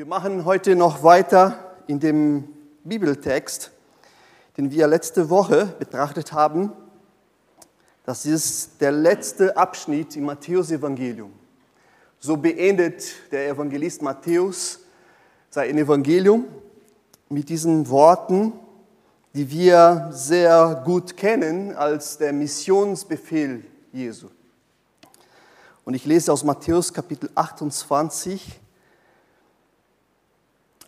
Wir 0.00 0.06
machen 0.06 0.46
heute 0.46 0.76
noch 0.76 1.02
weiter 1.02 1.76
in 1.86 2.00
dem 2.00 2.48
Bibeltext, 2.84 3.70
den 4.56 4.70
wir 4.70 4.86
letzte 4.86 5.28
Woche 5.28 5.66
betrachtet 5.78 6.32
haben. 6.32 6.72
Das 8.06 8.24
ist 8.24 8.80
der 8.80 8.92
letzte 8.92 9.58
Abschnitt 9.58 10.16
im 10.16 10.24
Matthäusevangelium. 10.24 11.30
So 12.18 12.38
beendet 12.38 13.12
der 13.30 13.50
Evangelist 13.50 14.00
Matthäus 14.00 14.80
sein 15.50 15.76
Evangelium 15.76 16.46
mit 17.28 17.50
diesen 17.50 17.86
Worten, 17.90 18.54
die 19.34 19.50
wir 19.50 20.08
sehr 20.12 20.80
gut 20.82 21.14
kennen 21.14 21.76
als 21.76 22.16
der 22.16 22.32
Missionsbefehl 22.32 23.64
Jesu. 23.92 24.28
Und 25.84 25.92
ich 25.92 26.06
lese 26.06 26.32
aus 26.32 26.42
Matthäus 26.42 26.90
Kapitel 26.90 27.28
28 27.34 28.60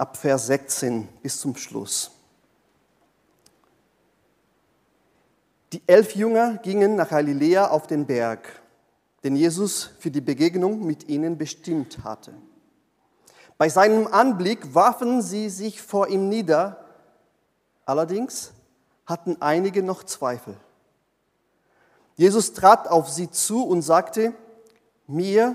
ab 0.03 0.17
Vers 0.17 0.49
16 0.49 1.07
bis 1.23 1.41
zum 1.41 1.55
Schluss. 1.55 2.11
Die 5.73 5.81
elf 5.87 6.17
Jünger 6.17 6.57
gingen 6.57 6.97
nach 6.97 7.11
Galiläa 7.11 7.69
auf 7.69 7.87
den 7.87 8.05
Berg, 8.05 8.49
den 9.23 9.37
Jesus 9.37 9.91
für 10.01 10.11
die 10.11 10.21
Begegnung 10.21 10.85
mit 10.85 11.09
ihnen 11.09 11.39
bestimmt 11.39 12.03
hatte. 12.03 12.35
Bei 13.59 13.69
seinem 13.69 14.09
Anblick 14.09 14.75
warfen 14.75 15.23
sie 15.23 15.49
sich 15.49 15.81
vor 15.81 16.09
ihm 16.09 16.29
nieder, 16.29 16.85
allerdings 17.87 18.51
hatten 19.07 19.37
einige 19.39 19.85
noch 19.85 20.03
Zweifel. 20.03 20.57
Jesus 22.17 22.55
trat 22.55 22.89
auf 22.89 23.09
sie 23.09 23.31
zu 23.31 23.65
und 23.65 23.83
sagte, 23.83 24.35
mir 25.07 25.55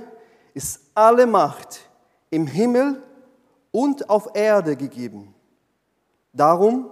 ist 0.53 0.79
alle 0.95 1.27
Macht 1.27 1.81
im 2.29 2.47
Himmel 2.47 3.03
und 3.71 4.09
auf 4.09 4.29
Erde 4.33 4.75
gegeben. 4.75 5.33
Darum 6.33 6.91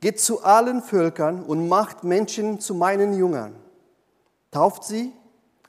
geht 0.00 0.20
zu 0.20 0.42
allen 0.42 0.82
Völkern 0.82 1.42
und 1.42 1.68
macht 1.68 2.04
Menschen 2.04 2.60
zu 2.60 2.74
meinen 2.74 3.14
Jüngern. 3.14 3.56
Tauft 4.50 4.84
sie 4.84 5.12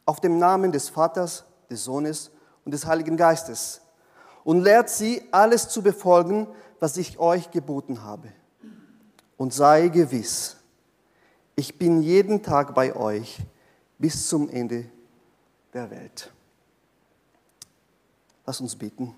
auf 0.06 0.20
dem 0.20 0.38
Namen 0.38 0.72
des 0.72 0.90
Vaters, 0.90 1.46
des 1.70 1.84
Sohnes 1.84 2.32
und 2.66 2.72
des 2.74 2.86
Heiligen 2.86 3.18
Geistes 3.18 3.82
und 4.44 4.62
lehrt 4.62 4.90
sie, 4.90 5.24
alles 5.32 5.68
zu 5.70 5.82
befolgen, 5.82 6.48
was 6.80 6.96
ich 6.98 7.20
euch 7.20 7.52
geboten 7.52 8.04
habe. 8.04 8.30
Und 9.36 9.54
sei 9.54 9.90
gewiss, 9.90 10.58
ich 11.56 11.78
bin 11.78 12.02
jeden 12.02 12.44
Tag 12.44 12.74
bei 12.74 12.96
euch 12.96 13.40
bis 13.98 14.30
zum 14.30 14.50
Ende 14.50 14.86
der 15.74 15.90
Welt. 15.90 16.32
Lass 18.46 18.62
uns 18.62 18.76
beten. 18.76 19.16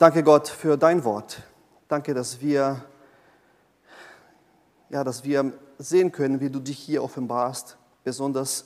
Danke 0.00 0.22
Gott 0.22 0.48
für 0.48 0.78
dein 0.78 1.04
Wort. 1.04 1.42
Danke, 1.86 2.14
dass 2.14 2.40
wir, 2.40 2.82
ja, 4.88 5.04
dass 5.04 5.24
wir 5.24 5.52
sehen 5.76 6.10
können, 6.10 6.40
wie 6.40 6.48
du 6.48 6.58
dich 6.58 6.78
hier 6.78 7.04
offenbarst, 7.04 7.76
besonders 8.02 8.64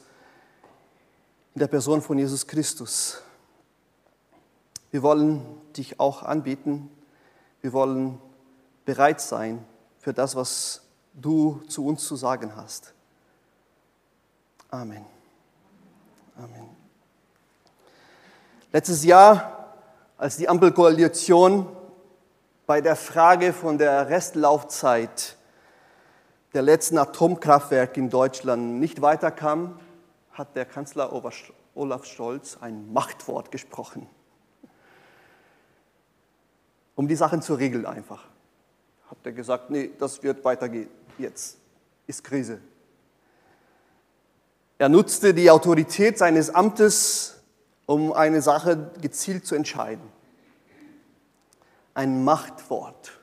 in 1.56 1.58
der 1.58 1.66
Person 1.66 2.02
von 2.02 2.18
Jesus 2.18 2.46
Christus. 2.46 3.20
Wir 4.92 5.02
wollen 5.02 5.44
dich 5.77 5.98
auch 5.98 6.22
anbieten. 6.22 6.88
Wir 7.62 7.72
wollen 7.72 8.20
bereit 8.84 9.20
sein 9.20 9.66
für 9.98 10.12
das, 10.12 10.36
was 10.36 10.82
du 11.14 11.62
zu 11.66 11.84
uns 11.84 12.06
zu 12.06 12.14
sagen 12.14 12.55
hast. 12.55 12.94
Amen. 14.70 15.05
Amen. 16.36 16.68
Letztes 18.70 19.02
Jahr 19.02 19.63
als 20.16 20.36
die 20.36 20.48
Ampelkoalition 20.48 21.68
bei 22.66 22.80
der 22.80 22.96
Frage 22.96 23.52
von 23.52 23.78
der 23.78 24.08
Restlaufzeit 24.08 25.36
der 26.54 26.62
letzten 26.62 26.98
Atomkraftwerke 26.98 27.98
in 27.98 28.10
Deutschland 28.10 28.78
nicht 28.78 29.02
weiterkam, 29.02 29.78
hat 30.33 30.55
der 30.56 30.64
Kanzler 30.64 31.12
Olaf 31.74 32.05
Scholz 32.05 32.58
ein 32.61 32.92
Machtwort 32.92 33.50
gesprochen. 33.50 34.08
Um 36.94 37.08
die 37.08 37.16
Sachen 37.16 37.42
zu 37.42 37.55
regeln 37.55 37.86
einfach. 37.86 38.24
Hat 39.10 39.18
er 39.24 39.33
gesagt, 39.33 39.70
nee, 39.70 39.90
das 39.98 40.22
wird 40.22 40.44
weitergehen. 40.44 40.89
Jetzt 41.18 41.58
ist 42.06 42.22
Krise. 42.22 42.60
Er 44.78 44.89
nutzte 44.89 45.34
die 45.34 45.50
Autorität 45.50 46.18
seines 46.18 46.55
Amtes 46.55 47.33
um 47.86 48.12
eine 48.12 48.42
Sache 48.42 48.90
gezielt 49.00 49.46
zu 49.46 49.55
entscheiden. 49.55 50.11
Ein 51.95 52.24
Machtwort. 52.24 53.20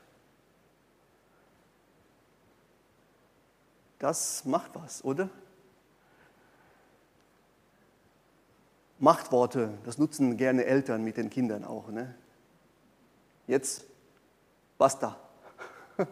Das 3.98 4.44
macht 4.44 4.72
was, 4.74 5.04
oder? 5.04 5.28
Machtworte, 8.98 9.78
das 9.84 9.98
nutzen 9.98 10.36
gerne 10.36 10.64
Eltern 10.64 11.02
mit 11.02 11.16
den 11.16 11.28
Kindern 11.28 11.64
auch. 11.64 11.88
Ne? 11.88 12.14
Jetzt, 13.48 13.84
basta. 14.78 15.16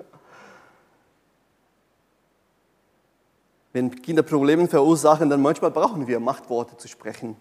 Wenn 3.72 4.02
Kinder 4.02 4.24
Probleme 4.24 4.66
verursachen, 4.66 5.30
dann 5.30 5.40
manchmal 5.40 5.70
brauchen 5.70 6.08
wir 6.08 6.18
Machtworte 6.18 6.76
zu 6.76 6.88
sprechen. 6.88 7.36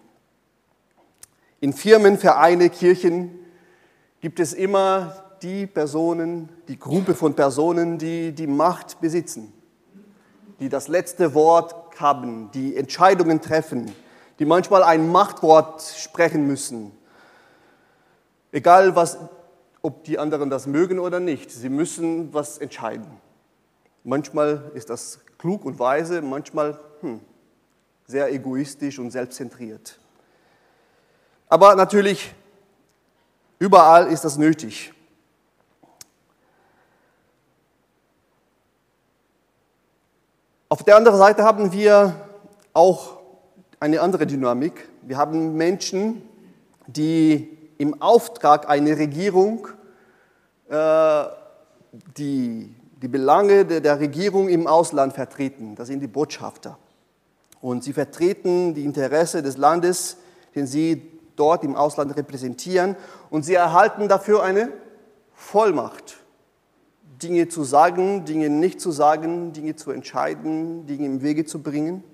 In 1.62 1.74
Firmen, 1.74 2.16
Vereine, 2.16 2.70
Kirchen 2.70 3.38
gibt 4.20 4.40
es 4.40 4.54
immer 4.54 5.24
die 5.42 5.66
Personen, 5.66 6.48
die 6.68 6.78
Gruppe 6.78 7.14
von 7.14 7.34
Personen, 7.34 7.98
die 7.98 8.32
die 8.32 8.46
Macht 8.46 9.00
besitzen, 9.02 9.52
die 10.58 10.70
das 10.70 10.88
letzte 10.88 11.34
Wort 11.34 12.00
haben, 12.00 12.50
die 12.52 12.76
Entscheidungen 12.76 13.42
treffen, 13.42 13.92
die 14.38 14.46
manchmal 14.46 14.82
ein 14.82 15.12
Machtwort 15.12 15.82
sprechen 15.82 16.46
müssen. 16.46 16.92
Egal, 18.52 18.96
was, 18.96 19.18
ob 19.82 20.04
die 20.04 20.18
anderen 20.18 20.48
das 20.48 20.66
mögen 20.66 20.98
oder 20.98 21.20
nicht, 21.20 21.50
sie 21.50 21.68
müssen 21.68 22.32
was 22.32 22.56
entscheiden. 22.56 23.06
Manchmal 24.02 24.70
ist 24.72 24.88
das 24.88 25.20
klug 25.36 25.66
und 25.66 25.78
weise, 25.78 26.22
manchmal 26.22 26.80
hm, 27.02 27.20
sehr 28.06 28.32
egoistisch 28.32 28.98
und 28.98 29.10
selbstzentriert. 29.10 30.00
Aber 31.50 31.74
natürlich, 31.74 32.32
überall 33.58 34.06
ist 34.06 34.24
das 34.24 34.38
nötig. 34.38 34.92
Auf 40.68 40.84
der 40.84 40.96
anderen 40.96 41.18
Seite 41.18 41.42
haben 41.42 41.72
wir 41.72 42.14
auch 42.72 43.18
eine 43.80 44.00
andere 44.00 44.28
Dynamik. 44.28 44.88
Wir 45.02 45.16
haben 45.16 45.56
Menschen, 45.56 46.22
die 46.86 47.58
im 47.78 48.00
Auftrag 48.00 48.68
einer 48.68 48.96
Regierung 48.96 49.66
äh, 50.68 51.24
die, 52.16 52.72
die 53.02 53.08
Belange 53.08 53.64
der, 53.64 53.80
der 53.80 53.98
Regierung 53.98 54.48
im 54.48 54.68
Ausland 54.68 55.14
vertreten. 55.14 55.74
Das 55.74 55.88
sind 55.88 55.98
die 55.98 56.06
Botschafter. 56.06 56.78
Und 57.60 57.82
sie 57.82 57.92
vertreten 57.92 58.72
die 58.74 58.84
Interessen 58.84 59.42
des 59.42 59.56
Landes, 59.56 60.16
den 60.54 60.68
sie 60.68 61.19
dort 61.40 61.64
im 61.64 61.74
Ausland 61.74 62.14
repräsentieren 62.16 62.96
und 63.30 63.44
sie 63.44 63.54
erhalten 63.54 64.08
dafür 64.08 64.42
eine 64.42 64.70
Vollmacht. 65.32 66.18
Dinge 67.22 67.48
zu 67.48 67.64
sagen, 67.64 68.24
Dinge 68.24 68.50
nicht 68.50 68.80
zu 68.80 68.92
sagen, 68.92 69.52
Dinge 69.52 69.74
zu 69.76 69.90
entscheiden, 69.90 70.86
Dinge 70.86 71.06
im 71.06 71.22
Wege 71.22 71.44
zu 71.44 71.62
bringen. 71.62 72.04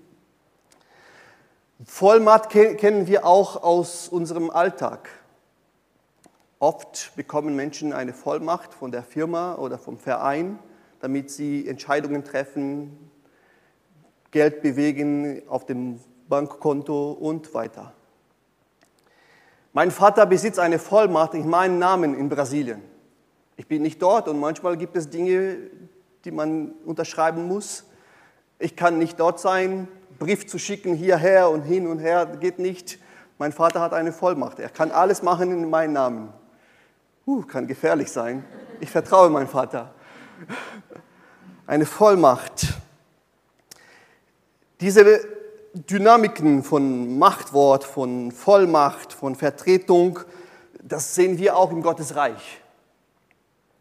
Vollmacht 1.85 2.51
kennen 2.51 3.07
wir 3.07 3.27
auch 3.27 3.63
aus 3.63 4.09
unserem 4.09 4.51
Alltag. 4.51 5.09
Oft 6.59 7.13
bekommen 7.17 7.55
Menschen 7.55 7.93
eine 7.93 8.15
Vollmacht 8.15 8.73
von 8.73 8.91
der 8.91 9.03
Firma 9.03 9.57
oder 9.57 9.77
vom 9.79 9.99
Verein, 9.99 10.59
damit 11.01 11.31
sie 11.31 11.69
Entscheidungen 11.69 12.25
treffen, 12.25 13.11
Geld 14.31 14.63
bewegen 14.63 15.43
auf 15.49 15.67
dem 15.67 16.01
Bankkonto 16.29 17.13
und 17.13 17.53
weiter. 17.55 17.93
Mein 19.77 19.91
Vater 19.91 20.25
besitzt 20.25 20.59
eine 20.59 20.79
Vollmacht 20.79 21.35
in 21.35 21.51
meinem 21.51 21.79
Namen 21.79 22.19
in 22.19 22.31
Brasilien. 22.31 22.81
Ich 23.59 23.67
bin 23.67 23.83
nicht 23.83 24.01
dort 24.01 24.27
und 24.27 24.41
manchmal 24.41 24.79
gibt 24.79 24.97
es 24.97 25.11
Dinge, 25.11 25.59
die 26.25 26.31
man 26.31 26.71
unterschreiben 26.87 27.47
muss. 27.47 27.85
Ich 28.59 28.75
kann 28.75 28.97
nicht 28.97 29.21
dort 29.21 29.39
sein, 29.39 29.87
Brief 30.19 30.47
zu 30.47 30.59
schicken 30.59 30.95
hierher 30.95 31.51
und 31.51 31.61
hin 31.61 31.87
und 31.87 31.99
her 31.99 32.25
geht 32.25 32.59
nicht. 32.59 32.99
Mein 33.37 33.53
Vater 33.53 33.83
hat 33.83 33.93
eine 33.93 34.13
Vollmacht. 34.13 34.61
Er 34.61 34.71
kann 34.71 34.91
alles 34.91 35.23
machen 35.23 35.53
in 35.53 35.69
meinem 35.69 35.93
Namen. 35.93 36.33
Uh, 37.27 37.43
kann 37.43 37.67
gefährlich 37.67 38.11
sein. 38.11 38.47
Ich 38.81 38.91
vertraue 38.91 39.29
meinem 39.29 39.47
Vater. 39.47 39.93
Eine 41.67 41.85
Vollmacht. 41.85 42.69
Diese 44.81 45.36
Dynamiken 45.77 46.63
von 46.63 47.19
Machtwort, 47.19 47.85
von 47.85 48.33
Vollmacht, 48.33 49.13
von 49.13 49.35
Vertretung, 49.35 50.21
das 50.83 51.15
sehen 51.15 51.37
wir 51.37 51.57
auch 51.57 51.71
im 51.71 51.83
Gottesreich. 51.83 52.63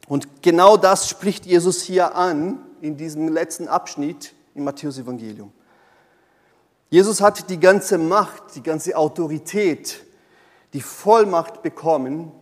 Und 0.09 0.44
genau 0.44 0.75
das 0.75 1.07
spricht 1.07 1.45
Jesus 1.45 1.81
hier 1.81 2.15
an 2.15 2.59
in 2.81 2.97
diesem 2.97 3.30
letzten 3.30 3.69
Abschnitt 3.69 4.33
im 4.56 4.65
Matthäus-Evangelium. 4.65 5.53
Jesus 6.89 7.21
hat 7.21 7.50
die 7.50 7.59
ganze 7.59 7.98
Macht, 7.98 8.56
die 8.56 8.63
ganze 8.63 8.98
Autorität, 8.98 10.03
die 10.74 10.81
Vollmacht 10.81 11.63
bekommen, 11.63 12.33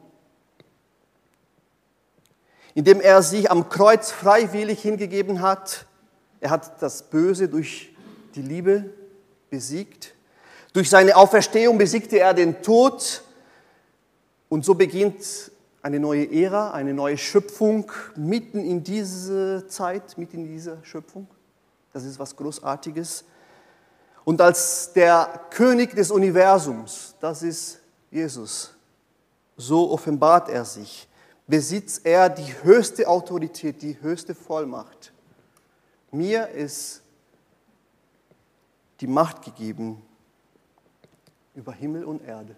indem 2.73 3.01
er 3.01 3.21
sich 3.21 3.51
am 3.51 3.69
Kreuz 3.69 4.09
freiwillig 4.09 4.81
hingegeben 4.81 5.41
hat. 5.41 5.85
Er 6.41 6.49
hat 6.49 6.81
das 6.81 7.03
Böse 7.03 7.47
durch 7.47 7.95
die 8.33 8.41
Liebe 8.41 8.89
besiegt. 9.53 10.15
Durch 10.73 10.89
seine 10.89 11.15
Auferstehung 11.15 11.77
besiegte 11.77 12.17
er 12.17 12.33
den 12.33 12.63
Tod. 12.63 13.21
Und 14.49 14.65
so 14.65 14.73
beginnt 14.73 15.51
eine 15.83 15.99
neue 15.99 16.25
Ära, 16.31 16.71
eine 16.71 16.91
neue 16.91 17.19
Schöpfung 17.19 17.91
mitten 18.15 18.65
in 18.65 18.83
diese 18.83 19.67
Zeit, 19.67 20.17
mitten 20.17 20.37
in 20.37 20.47
dieser 20.47 20.83
Schöpfung. 20.83 21.27
Das 21.93 22.03
ist 22.03 22.17
was 22.17 22.35
Großartiges. 22.35 23.25
Und 24.25 24.41
als 24.41 24.91
der 24.93 25.41
König 25.51 25.95
des 25.95 26.09
Universums, 26.09 27.13
das 27.19 27.43
ist 27.43 27.79
Jesus, 28.09 28.73
so 29.55 29.91
offenbart 29.91 30.49
er 30.49 30.65
sich, 30.65 31.07
besitzt 31.45 32.07
er 32.07 32.27
die 32.27 32.55
höchste 32.63 33.07
Autorität, 33.07 33.83
die 33.83 34.01
höchste 34.01 34.33
Vollmacht. 34.33 35.13
Mir 36.09 36.47
ist 36.47 37.02
die 39.03 39.07
Macht 39.07 39.41
gegeben 39.41 40.01
über 41.53 41.73
Himmel 41.73 42.05
und 42.05 42.23
Erde. 42.23 42.55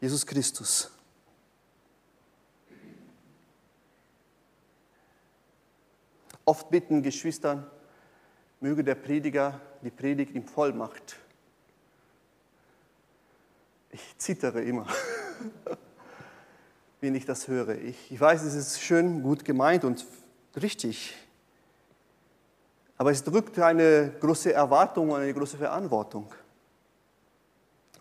Jesus 0.00 0.24
Christus. 0.24 0.90
Oft 6.46 6.70
bitten 6.70 7.02
Geschwistern, 7.02 7.70
möge 8.58 8.82
der 8.82 8.94
Prediger 8.94 9.60
die 9.82 9.90
Predigt 9.90 10.34
in 10.34 10.46
Vollmacht. 10.46 11.18
Ich 13.90 14.16
zittere 14.16 14.62
immer, 14.62 14.86
wenn 17.02 17.14
ich 17.14 17.26
das 17.26 17.48
höre. 17.48 17.76
Ich, 17.76 18.10
ich 18.10 18.18
weiß, 18.18 18.42
es 18.44 18.54
ist 18.54 18.80
schön, 18.80 19.22
gut 19.22 19.44
gemeint 19.44 19.84
und 19.84 20.06
richtig. 20.56 21.14
Aber 22.96 23.10
es 23.10 23.24
drückt 23.24 23.58
eine 23.58 24.12
große 24.20 24.52
Erwartung 24.52 25.10
und 25.10 25.20
eine 25.20 25.34
große 25.34 25.56
Verantwortung. 25.56 26.32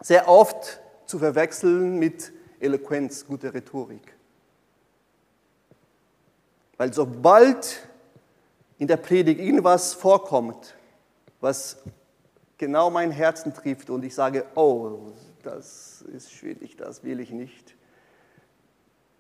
Sehr 0.02 0.28
oft 0.28 0.80
zu 1.06 1.18
verwechseln 1.18 1.98
mit 1.98 2.32
Eloquenz, 2.60 3.26
guter 3.26 3.54
Rhetorik. 3.54 4.14
Weil 6.78 6.94
sobald 6.94 7.88
in 8.78 8.88
der 8.88 8.98
Predigt 8.98 9.40
irgendwas 9.40 9.94
vorkommt, 9.94 10.76
was 11.40 11.78
genau 12.58 12.90
mein 12.90 13.12
Herzen 13.12 13.54
trifft 13.54 13.90
und 13.90 14.04
ich 14.04 14.16
sage, 14.16 14.46
oh, 14.56 15.12
das 15.44 16.02
ist 16.04 16.32
schwierig, 16.32 16.78
das 16.78 17.04
will 17.04 17.20
ich 17.20 17.32
nicht, 17.32 17.76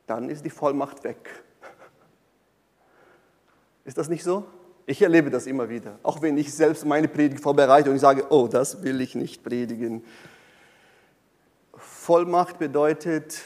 dann 0.07 0.29
ist 0.29 0.45
die 0.45 0.49
Vollmacht 0.49 1.03
weg. 1.03 1.29
Ist 3.85 3.97
das 3.97 4.09
nicht 4.09 4.23
so? 4.23 4.45
Ich 4.85 5.01
erlebe 5.01 5.29
das 5.29 5.47
immer 5.47 5.69
wieder. 5.69 5.99
Auch 6.03 6.21
wenn 6.21 6.37
ich 6.37 6.53
selbst 6.53 6.85
meine 6.85 7.07
Predigt 7.07 7.41
vorbereite 7.41 7.89
und 7.89 7.95
ich 7.95 8.01
sage, 8.01 8.25
oh, 8.29 8.47
das 8.47 8.83
will 8.83 8.99
ich 9.01 9.15
nicht 9.15 9.43
predigen. 9.43 10.03
Vollmacht 11.75 12.59
bedeutet, 12.59 13.41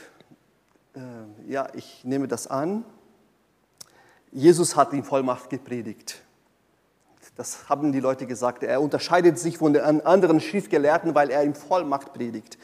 äh, 0.96 1.00
ja, 1.48 1.68
ich 1.74 2.04
nehme 2.04 2.28
das 2.28 2.48
an 2.48 2.84
Jesus 4.32 4.76
hat 4.76 4.94
in 4.94 5.04
Vollmacht 5.04 5.50
gepredigt. 5.50 6.22
Das 7.36 7.70
haben 7.70 7.92
die 7.92 8.00
Leute 8.00 8.26
gesagt. 8.26 8.64
Er 8.64 8.82
unterscheidet 8.82 9.40
sich 9.40 9.58
von 9.58 9.74
den 9.74 10.02
anderen 10.02 10.40
Schriftgelehrten, 10.40 11.16
weil 11.16 11.30
er 11.30 11.44
in 11.44 11.56
Vollmacht 11.56 12.14
predigt. 12.14 12.58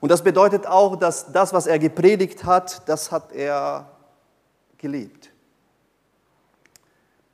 Und 0.00 0.10
das 0.10 0.22
bedeutet 0.22 0.66
auch, 0.66 0.96
dass 0.96 1.32
das, 1.32 1.52
was 1.52 1.66
er 1.66 1.78
gepredigt 1.78 2.44
hat, 2.44 2.88
das 2.88 3.12
hat 3.12 3.32
er 3.32 3.90
gelebt. 4.78 5.29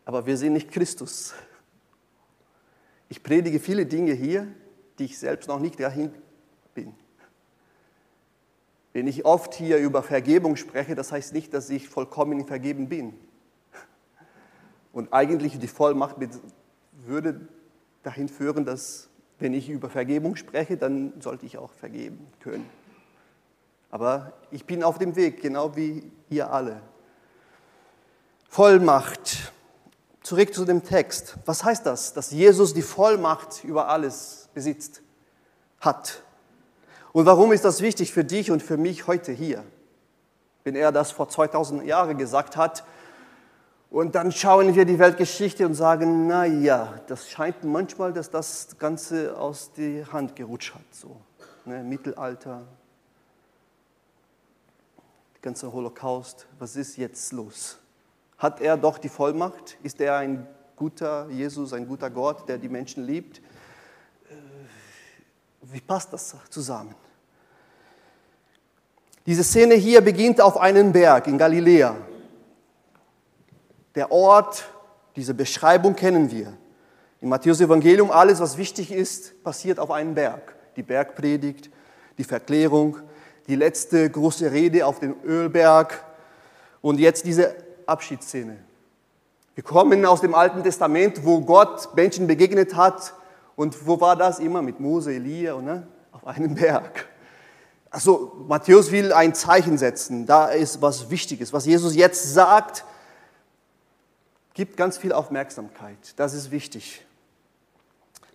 Aber 0.06 0.24
wir 0.24 0.38
sehen 0.38 0.54
nicht 0.54 0.70
Christus. 0.70 1.34
Ich 3.08 3.22
predige 3.22 3.60
viele 3.60 3.84
Dinge 3.84 4.12
hier, 4.12 4.46
die 4.98 5.04
ich 5.04 5.18
selbst 5.18 5.48
noch 5.48 5.58
nicht 5.58 5.78
dahin 5.78 6.14
bin. 6.74 6.94
Wenn 8.92 9.08
ich 9.08 9.26
oft 9.26 9.52
hier 9.52 9.78
über 9.78 10.02
Vergebung 10.02 10.56
spreche, 10.56 10.94
das 10.94 11.12
heißt 11.12 11.34
nicht, 11.34 11.52
dass 11.52 11.68
ich 11.68 11.88
vollkommen 11.88 12.46
vergeben 12.46 12.88
bin. 12.88 13.12
Und 14.92 15.12
eigentlich 15.12 15.58
die 15.58 15.68
Vollmacht 15.68 16.16
würde 17.04 17.46
dahin 18.02 18.28
führen, 18.28 18.64
dass 18.64 19.08
wenn 19.38 19.52
ich 19.52 19.68
über 19.68 19.90
Vergebung 19.90 20.36
spreche, 20.36 20.76
dann 20.76 21.20
sollte 21.20 21.44
ich 21.44 21.58
auch 21.58 21.72
vergeben 21.72 22.26
können. 22.40 22.64
Aber 23.90 24.32
ich 24.50 24.64
bin 24.64 24.82
auf 24.82 24.98
dem 24.98 25.16
Weg, 25.16 25.42
genau 25.42 25.76
wie 25.76 26.10
ihr 26.30 26.50
alle. 26.50 26.80
Vollmacht. 28.48 29.52
Zurück 30.26 30.52
zu 30.52 30.64
dem 30.64 30.82
Text. 30.82 31.36
Was 31.44 31.62
heißt 31.62 31.86
das? 31.86 32.12
Dass 32.12 32.32
Jesus 32.32 32.74
die 32.74 32.82
Vollmacht 32.82 33.62
über 33.62 33.88
alles 33.88 34.48
besitzt, 34.54 35.00
hat. 35.78 36.20
Und 37.12 37.26
warum 37.26 37.52
ist 37.52 37.64
das 37.64 37.80
wichtig 37.80 38.12
für 38.12 38.24
dich 38.24 38.50
und 38.50 38.60
für 38.60 38.76
mich 38.76 39.06
heute 39.06 39.30
hier? 39.30 39.62
Wenn 40.64 40.74
er 40.74 40.90
das 40.90 41.12
vor 41.12 41.28
2000 41.28 41.84
Jahren 41.84 42.18
gesagt 42.18 42.56
hat, 42.56 42.82
und 43.88 44.16
dann 44.16 44.32
schauen 44.32 44.74
wir 44.74 44.84
die 44.84 44.98
Weltgeschichte 44.98 45.64
und 45.64 45.74
sagen, 45.74 46.26
na 46.26 46.44
ja, 46.44 46.98
das 47.06 47.30
scheint 47.30 47.62
manchmal, 47.62 48.12
dass 48.12 48.28
das 48.28 48.76
Ganze 48.80 49.38
aus 49.38 49.74
der 49.74 50.12
Hand 50.12 50.34
gerutscht 50.34 50.74
hat. 50.74 50.82
So, 50.90 51.20
ne? 51.66 51.84
Mittelalter, 51.84 52.66
der 55.34 55.40
ganze 55.40 55.72
Holocaust, 55.72 56.48
was 56.58 56.74
ist 56.74 56.96
jetzt 56.96 57.32
los? 57.32 57.78
Hat 58.38 58.60
er 58.60 58.76
doch 58.76 58.98
die 58.98 59.08
Vollmacht? 59.08 59.78
Ist 59.82 60.00
er 60.00 60.16
ein 60.16 60.46
guter 60.76 61.28
Jesus, 61.30 61.72
ein 61.72 61.86
guter 61.88 62.10
Gott, 62.10 62.48
der 62.48 62.58
die 62.58 62.68
Menschen 62.68 63.04
liebt? 63.04 63.38
Äh, 63.38 64.34
wie 65.62 65.80
passt 65.80 66.12
das 66.12 66.36
zusammen? 66.50 66.94
Diese 69.24 69.42
Szene 69.42 69.74
hier 69.74 70.02
beginnt 70.02 70.40
auf 70.40 70.56
einem 70.56 70.92
Berg 70.92 71.26
in 71.26 71.38
Galiläa. 71.38 71.96
Der 73.96 74.12
Ort, 74.12 74.68
diese 75.16 75.34
Beschreibung 75.34 75.96
kennen 75.96 76.30
wir. 76.30 76.52
Im 77.20 77.30
Matthäus-Evangelium, 77.30 78.10
alles, 78.10 78.38
was 78.38 78.58
wichtig 78.58 78.92
ist, 78.92 79.42
passiert 79.42 79.80
auf 79.80 79.90
einem 79.90 80.14
Berg. 80.14 80.54
Die 80.76 80.82
Bergpredigt, 80.82 81.70
die 82.18 82.24
Verklärung, 82.24 82.98
die 83.48 83.56
letzte 83.56 84.08
große 84.08 84.52
Rede 84.52 84.86
auf 84.86 85.00
dem 85.00 85.16
Ölberg 85.24 86.04
und 86.82 87.00
jetzt 87.00 87.24
diese 87.24 87.65
Abschiedsszene. 87.86 88.58
Wir 89.54 89.64
kommen 89.64 90.04
aus 90.04 90.20
dem 90.20 90.34
Alten 90.34 90.62
Testament, 90.62 91.24
wo 91.24 91.40
Gott 91.40 91.94
Menschen 91.96 92.26
begegnet 92.26 92.76
hat. 92.76 93.14
Und 93.56 93.86
wo 93.86 94.00
war 94.00 94.16
das 94.16 94.38
immer? 94.38 94.60
Mit 94.60 94.80
Mose, 94.80 95.14
Elia, 95.14 95.60
ne? 95.60 95.86
auf 96.12 96.26
einem 96.26 96.54
Berg. 96.54 97.06
Also 97.90 98.44
Matthäus 98.46 98.90
will 98.90 99.12
ein 99.12 99.34
Zeichen 99.34 99.78
setzen. 99.78 100.26
Da 100.26 100.48
ist 100.48 100.82
was 100.82 101.08
Wichtiges. 101.08 101.52
Was 101.52 101.64
Jesus 101.64 101.94
jetzt 101.94 102.34
sagt, 102.34 102.84
gibt 104.52 104.76
ganz 104.76 104.98
viel 104.98 105.12
Aufmerksamkeit. 105.12 106.14
Das 106.16 106.34
ist 106.34 106.50
wichtig. 106.50 107.04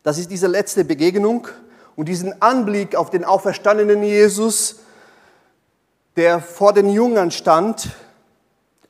Das 0.03 0.17
ist 0.17 0.31
diese 0.31 0.47
letzte 0.47 0.83
Begegnung 0.83 1.47
und 1.95 2.07
diesen 2.07 2.41
Anblick 2.41 2.95
auf 2.95 3.09
den 3.09 3.25
auferstandenen 3.25 4.01
Jesus, 4.01 4.77
der 6.15 6.39
vor 6.41 6.73
den 6.73 6.89
Jüngern 6.89 7.31
stand, 7.31 7.89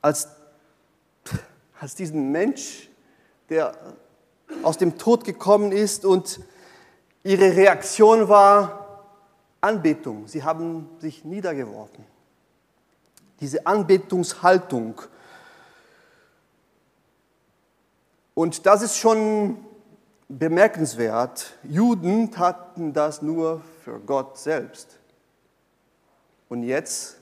als, 0.01 0.29
als 1.81 1.95
diesen 1.95 2.31
Mensch, 2.31 2.89
der 3.49 3.75
aus 4.63 4.77
dem 4.77 4.97
Tod 4.97 5.25
gekommen 5.25 5.71
ist 5.71 6.05
und 6.05 6.39
ihre 7.23 7.55
Reaktion 7.55 8.29
war 8.29 9.03
Anbetung. 9.59 10.27
Sie 10.27 10.43
haben 10.43 10.89
sich 10.99 11.25
niedergeworfen. 11.25 12.05
Diese 13.39 13.65
Anbetungshaltung 13.65 15.01
Und 18.33 18.65
das 18.65 18.81
ist 18.81 18.97
schon 18.97 19.57
bemerkenswert. 20.29 21.53
Juden 21.63 22.31
taten 22.31 22.93
das 22.93 23.21
nur 23.21 23.61
für 23.83 23.99
Gott 23.99 24.37
selbst. 24.37 24.97
Und 26.49 26.63
jetzt 26.63 27.17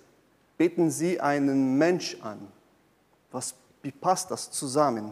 beten 0.58 0.92
sie 0.92 1.20
einen 1.20 1.78
Mensch 1.78 2.18
an. 2.22 2.48
Was, 3.32 3.54
wie 3.82 3.92
passt 3.92 4.32
das 4.32 4.52
zusammen? 4.52 5.12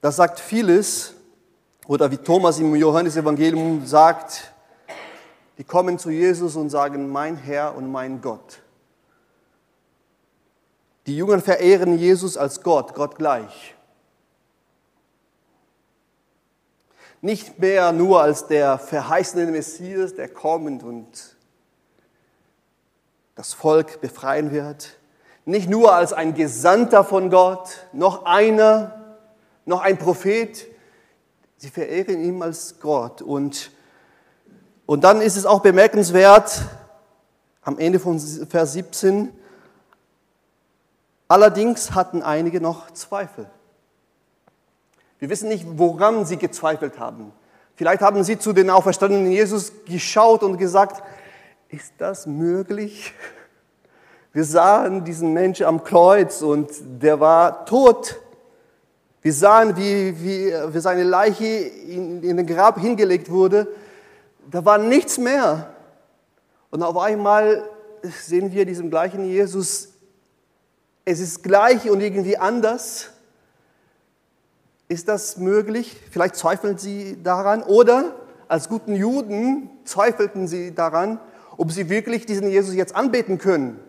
Das 0.00 0.16
sagt 0.16 0.40
vieles, 0.40 1.14
oder 1.86 2.10
wie 2.10 2.16
Thomas 2.16 2.58
im 2.58 2.74
Johannesevangelium 2.74 3.84
sagt, 3.84 4.52
die 5.58 5.64
kommen 5.64 5.98
zu 5.98 6.10
Jesus 6.10 6.56
und 6.56 6.70
sagen, 6.70 7.10
mein 7.10 7.36
Herr 7.36 7.74
und 7.74 7.90
mein 7.90 8.20
Gott. 8.20 8.62
Die 11.06 11.16
Jünger 11.16 11.40
verehren 11.40 11.98
Jesus 11.98 12.36
als 12.36 12.62
Gott, 12.62 12.94
Gott 12.94 13.16
gleich. 13.16 13.74
Nicht 17.20 17.58
mehr 17.58 17.92
nur 17.92 18.22
als 18.22 18.46
der 18.46 18.78
verheißene 18.78 19.46
Messias, 19.50 20.14
der 20.14 20.28
kommt 20.28 20.82
und 20.82 21.36
das 23.34 23.52
Volk 23.52 24.00
befreien 24.00 24.52
wird. 24.52 24.99
Nicht 25.44 25.68
nur 25.68 25.94
als 25.94 26.12
ein 26.12 26.34
Gesandter 26.34 27.04
von 27.04 27.30
Gott, 27.30 27.86
noch 27.92 28.24
einer, 28.24 29.16
noch 29.64 29.80
ein 29.80 29.98
Prophet. 29.98 30.66
Sie 31.56 31.70
verehren 31.70 32.22
ihn 32.22 32.42
als 32.42 32.80
Gott. 32.80 33.22
Und, 33.22 33.70
und 34.86 35.04
dann 35.04 35.20
ist 35.20 35.36
es 35.36 35.46
auch 35.46 35.60
bemerkenswert, 35.60 36.62
am 37.62 37.78
Ende 37.78 37.98
von 37.98 38.18
Vers 38.18 38.72
17, 38.72 39.30
allerdings 41.28 41.94
hatten 41.94 42.22
einige 42.22 42.60
noch 42.60 42.90
Zweifel. 42.92 43.48
Wir 45.18 45.28
wissen 45.28 45.48
nicht, 45.48 45.66
woran 45.76 46.24
sie 46.24 46.38
gezweifelt 46.38 46.98
haben. 46.98 47.32
Vielleicht 47.76 48.02
haben 48.02 48.24
sie 48.24 48.38
zu 48.38 48.52
den 48.52 48.70
auferstandenen 48.70 49.30
Jesus 49.30 49.72
geschaut 49.86 50.42
und 50.42 50.56
gesagt, 50.56 51.02
ist 51.68 51.92
das 51.98 52.26
möglich? 52.26 53.12
Wir 54.32 54.44
sahen 54.44 55.04
diesen 55.04 55.32
Menschen 55.32 55.66
am 55.66 55.82
Kreuz 55.82 56.40
und 56.40 56.70
der 57.02 57.18
war 57.18 57.66
tot. 57.66 58.20
Wir 59.22 59.32
sahen, 59.32 59.76
wie, 59.76 60.14
wie, 60.22 60.52
wie 60.72 60.80
seine 60.80 61.02
Leiche 61.02 61.44
in, 61.44 62.22
in 62.22 62.36
den 62.36 62.46
Grab 62.46 62.78
hingelegt 62.78 63.28
wurde. 63.28 63.66
Da 64.48 64.64
war 64.64 64.78
nichts 64.78 65.18
mehr. 65.18 65.74
Und 66.70 66.84
auf 66.84 66.96
einmal 66.96 67.64
sehen 68.02 68.52
wir 68.52 68.64
diesen 68.64 68.88
gleichen 68.88 69.24
Jesus. 69.24 69.88
Es 71.04 71.18
ist 71.18 71.42
gleich 71.42 71.90
und 71.90 72.00
irgendwie 72.00 72.38
anders. 72.38 73.10
Ist 74.86 75.08
das 75.08 75.38
möglich? 75.38 75.96
Vielleicht 76.12 76.36
zweifeln 76.36 76.78
sie 76.78 77.20
daran. 77.20 77.64
Oder 77.64 78.14
als 78.46 78.68
guten 78.68 78.94
Juden 78.94 79.70
zweifelten 79.84 80.46
sie 80.46 80.72
daran, 80.72 81.18
ob 81.56 81.72
sie 81.72 81.88
wirklich 81.88 82.26
diesen 82.26 82.48
Jesus 82.48 82.74
jetzt 82.74 82.94
anbeten 82.94 83.36
können. 83.38 83.80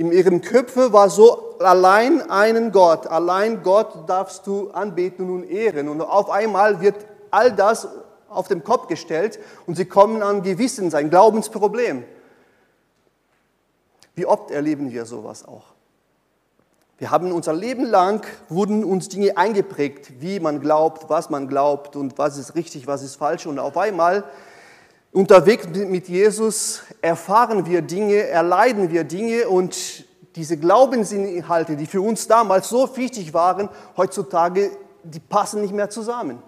In 0.00 0.12
ihren 0.12 0.40
Köpfen 0.40 0.94
war 0.94 1.10
so 1.10 1.58
allein 1.58 2.30
einen 2.30 2.72
Gott, 2.72 3.06
allein 3.06 3.62
Gott 3.62 4.08
darfst 4.08 4.46
du 4.46 4.70
anbeten 4.70 5.28
und 5.28 5.44
ehren. 5.44 5.90
Und 5.90 6.00
auf 6.00 6.30
einmal 6.30 6.80
wird 6.80 6.94
all 7.30 7.52
das 7.52 7.86
auf 8.30 8.48
den 8.48 8.64
Kopf 8.64 8.86
gestellt 8.86 9.38
und 9.66 9.76
sie 9.76 9.84
kommen 9.84 10.22
an 10.22 10.42
Gewissen, 10.42 10.88
sein 10.88 11.10
Glaubensproblem. 11.10 12.04
Wie 14.14 14.24
oft 14.24 14.50
erleben 14.50 14.90
wir 14.90 15.04
sowas 15.04 15.46
auch? 15.46 15.74
Wir 16.96 17.10
haben 17.10 17.30
unser 17.30 17.52
Leben 17.52 17.84
lang, 17.84 18.26
wurden 18.48 18.84
uns 18.84 19.10
Dinge 19.10 19.36
eingeprägt, 19.36 20.22
wie 20.22 20.40
man 20.40 20.62
glaubt, 20.62 21.10
was 21.10 21.28
man 21.28 21.46
glaubt 21.46 21.94
und 21.94 22.16
was 22.16 22.38
ist 22.38 22.54
richtig, 22.54 22.86
was 22.86 23.02
ist 23.02 23.16
falsch. 23.16 23.46
Und 23.46 23.58
auf 23.58 23.76
einmal, 23.76 24.24
unterwegs 25.12 25.66
mit 25.68 26.08
Jesus, 26.08 26.82
erfahren 27.00 27.66
wir 27.66 27.82
Dinge, 27.82 28.26
erleiden 28.26 28.90
wir 28.90 29.04
Dinge 29.04 29.48
und 29.48 30.04
diese 30.36 30.56
Glaubensinhalte, 30.56 31.76
die 31.76 31.86
für 31.86 32.00
uns 32.00 32.28
damals 32.28 32.68
so 32.68 32.96
wichtig 32.96 33.34
waren, 33.34 33.68
heutzutage, 33.96 34.70
die 35.02 35.20
passen 35.20 35.62
nicht 35.62 35.74
mehr 35.74 35.90
zusammen. 35.90 36.42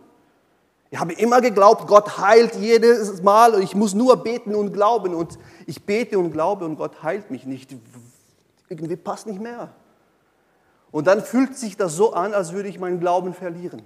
Ich 0.90 1.00
habe 1.00 1.14
immer 1.14 1.40
geglaubt, 1.40 1.86
Gott 1.86 2.18
heilt 2.18 2.54
jedes 2.56 3.22
Mal 3.22 3.54
und 3.54 3.62
ich 3.62 3.74
muss 3.74 3.94
nur 3.94 4.22
beten 4.22 4.54
und 4.54 4.72
glauben 4.72 5.14
und 5.14 5.38
ich 5.66 5.84
bete 5.84 6.18
und 6.18 6.32
glaube 6.32 6.66
und 6.66 6.76
Gott 6.76 7.02
heilt 7.02 7.30
mich 7.30 7.46
nicht. 7.46 7.74
Irgendwie 8.68 8.96
passt 8.96 9.26
nicht 9.26 9.40
mehr. 9.40 9.70
Und 10.90 11.06
dann 11.06 11.22
fühlt 11.22 11.56
sich 11.56 11.78
das 11.78 11.96
so 11.96 12.12
an, 12.12 12.34
als 12.34 12.52
würde 12.52 12.68
ich 12.68 12.78
meinen 12.78 13.00
Glauben 13.00 13.32
verlieren. 13.32 13.82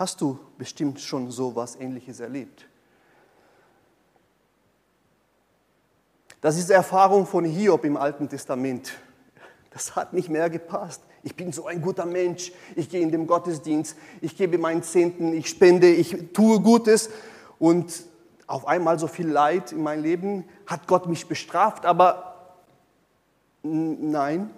Hast 0.00 0.22
du 0.22 0.38
bestimmt 0.56 0.98
schon 0.98 1.30
so 1.30 1.54
was 1.54 1.76
Ähnliches 1.76 2.20
erlebt? 2.20 2.66
Das 6.40 6.56
ist 6.56 6.70
die 6.70 6.72
Erfahrung 6.72 7.26
von 7.26 7.44
Hiob 7.44 7.84
im 7.84 7.98
Alten 7.98 8.26
Testament. 8.26 8.94
Das 9.68 9.94
hat 9.94 10.14
nicht 10.14 10.30
mehr 10.30 10.48
gepasst. 10.48 11.02
Ich 11.22 11.36
bin 11.36 11.52
so 11.52 11.66
ein 11.66 11.82
guter 11.82 12.06
Mensch. 12.06 12.50
Ich 12.76 12.88
gehe 12.88 13.02
in 13.02 13.12
den 13.12 13.26
Gottesdienst. 13.26 13.94
Ich 14.22 14.38
gebe 14.38 14.56
meinen 14.56 14.82
Zehnten. 14.82 15.34
Ich 15.34 15.50
spende. 15.50 15.90
Ich 15.90 16.32
tue 16.32 16.60
Gutes. 16.60 17.10
Und 17.58 18.02
auf 18.46 18.66
einmal 18.66 18.98
so 18.98 19.06
viel 19.06 19.28
Leid 19.28 19.72
in 19.72 19.82
meinem 19.82 20.02
Leben 20.02 20.44
hat 20.66 20.86
Gott 20.86 21.08
mich 21.08 21.28
bestraft. 21.28 21.84
Aber 21.84 22.30
Nein. 23.62 24.48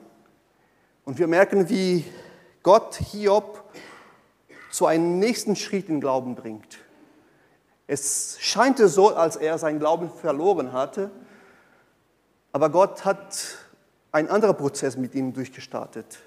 Und 1.05 1.19
wir 1.19 1.27
merken, 1.27 1.69
wie 1.69 2.05
Gott 2.63 2.95
Hiob 2.95 3.65
zu 4.73 4.87
einem 4.87 5.21
nächsten 5.21 5.55
Schritt 5.55 5.89
in 5.89 6.01
Glauben 6.01 6.35
bringt. 6.35 6.79
Es 7.87 8.39
scheint 8.41 8.79
so, 8.79 9.15
als 9.15 9.37
er 9.37 9.59
seinen 9.59 9.79
Glauben 9.79 10.11
verloren 10.11 10.73
hatte, 10.73 11.11
aber 12.53 12.71
Gott 12.71 13.05
hat 13.05 13.57
einen 14.11 14.29
anderen 14.29 14.57
Prozess 14.57 14.97
mit 14.97 15.15
ihm 15.15 15.33
durchgestartet, 15.33 16.19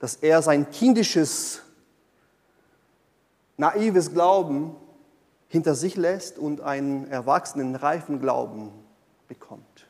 dass 0.00 0.16
er 0.16 0.42
sein 0.42 0.70
kindisches, 0.70 1.62
naives 3.56 4.12
Glauben 4.12 4.74
hinter 5.48 5.74
sich 5.76 5.96
lässt 5.96 6.38
und 6.38 6.60
einen 6.60 7.08
erwachsenen, 7.10 7.76
reifen 7.76 8.20
Glauben 8.20 8.72
bekommt 9.28 9.88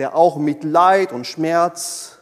der 0.00 0.16
auch 0.16 0.38
mit 0.38 0.64
Leid 0.64 1.12
und 1.12 1.26
Schmerz, 1.26 2.20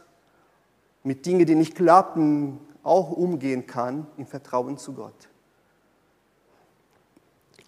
mit 1.04 1.24
Dingen, 1.26 1.46
die 1.46 1.54
nicht 1.54 1.76
klappen, 1.76 2.58
auch 2.88 3.10
umgehen 3.10 3.66
kann 3.66 4.06
im 4.16 4.26
Vertrauen 4.26 4.78
zu 4.78 4.94
Gott. 4.94 5.28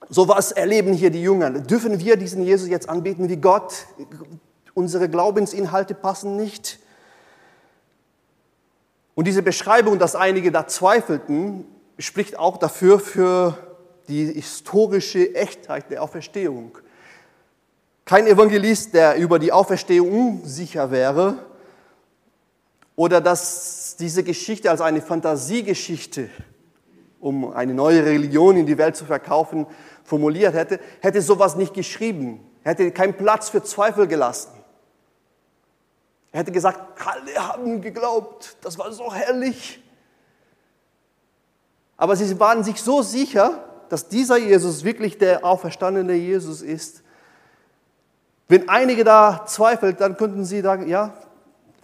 So 0.09 0.27
was 0.27 0.51
erleben 0.51 0.93
hier 0.93 1.11
die 1.11 1.23
Jünger. 1.23 1.51
Dürfen 1.51 2.01
wir 2.01 2.17
diesen 2.17 2.43
Jesus 2.43 2.69
jetzt 2.69 2.89
anbeten 2.89 3.29
wie 3.29 3.37
Gott? 3.37 3.87
Unsere 4.75 5.09
Glaubensinhalte 5.09 5.95
passen 5.95 6.37
nicht. 6.37 6.79
Und 9.15 9.27
diese 9.27 9.43
Beschreibung, 9.43 9.99
dass 9.99 10.17
einige 10.17 10.51
da 10.51 10.67
zweifelten, 10.67 11.65
spricht 11.99 12.39
auch 12.39 12.57
dafür 12.57 12.99
für 12.99 13.57
die 14.09 14.33
historische 14.33 15.35
Echtheit 15.35 15.91
der 15.91 16.03
Auferstehung. 16.03 16.79
Kein 18.05 18.27
Evangelist, 18.27 18.95
der 18.95 19.17
über 19.17 19.39
die 19.39 19.53
Auferstehung 19.53 20.41
unsicher 20.41 20.91
wäre 20.91 21.39
oder 22.97 23.21
dass 23.21 23.90
diese 24.01 24.25
Geschichte 24.25 24.71
als 24.71 24.81
eine 24.81 25.03
Fantasiegeschichte, 25.03 26.31
um 27.21 27.53
eine 27.53 27.75
neue 27.75 28.05
Religion 28.05 28.57
in 28.57 28.67
die 28.67 28.79
Welt 28.79 28.97
zu 28.97 29.05
verkaufen, 29.05 29.67
formuliert 30.05 30.55
hätte, 30.55 30.81
hätte 31.01 31.23
sowas 31.23 31.57
nicht 31.57 31.75
geschrieben. 31.75 32.41
Er 32.65 32.73
hätte 32.73 32.91
keinen 32.91 33.15
Platz 33.15 33.51
für 33.51 33.63
Zweifel 33.63 34.07
gelassen. 34.07 34.51
Er 36.33 36.41
hätte 36.41 36.53
gesagt, 36.53 36.81
alle 37.05 37.49
haben 37.49 37.81
geglaubt, 37.81 38.57
das 38.63 38.79
war 38.79 38.93
so 38.93 39.13
herrlich. 39.13 39.83
Aber 41.97 42.17
sie 42.17 42.39
waren 42.41 42.65
sich 42.65 42.81
so 42.81 43.03
sicher, 43.03 43.65
dass 43.89 44.09
dieser 44.09 44.39
Jesus 44.39 44.85
wirklich 44.85 45.19
der 45.19 45.45
auferstandene 45.45 46.15
Jesus 46.15 46.63
ist, 46.63 47.03
wenn 48.49 48.69
einige 48.69 49.05
da 49.05 49.45
zweifeln, 49.47 49.97
dann 49.97 50.17
könnten 50.17 50.45
sie 50.45 50.61
sagen, 50.61 50.89
ja, 50.89 51.15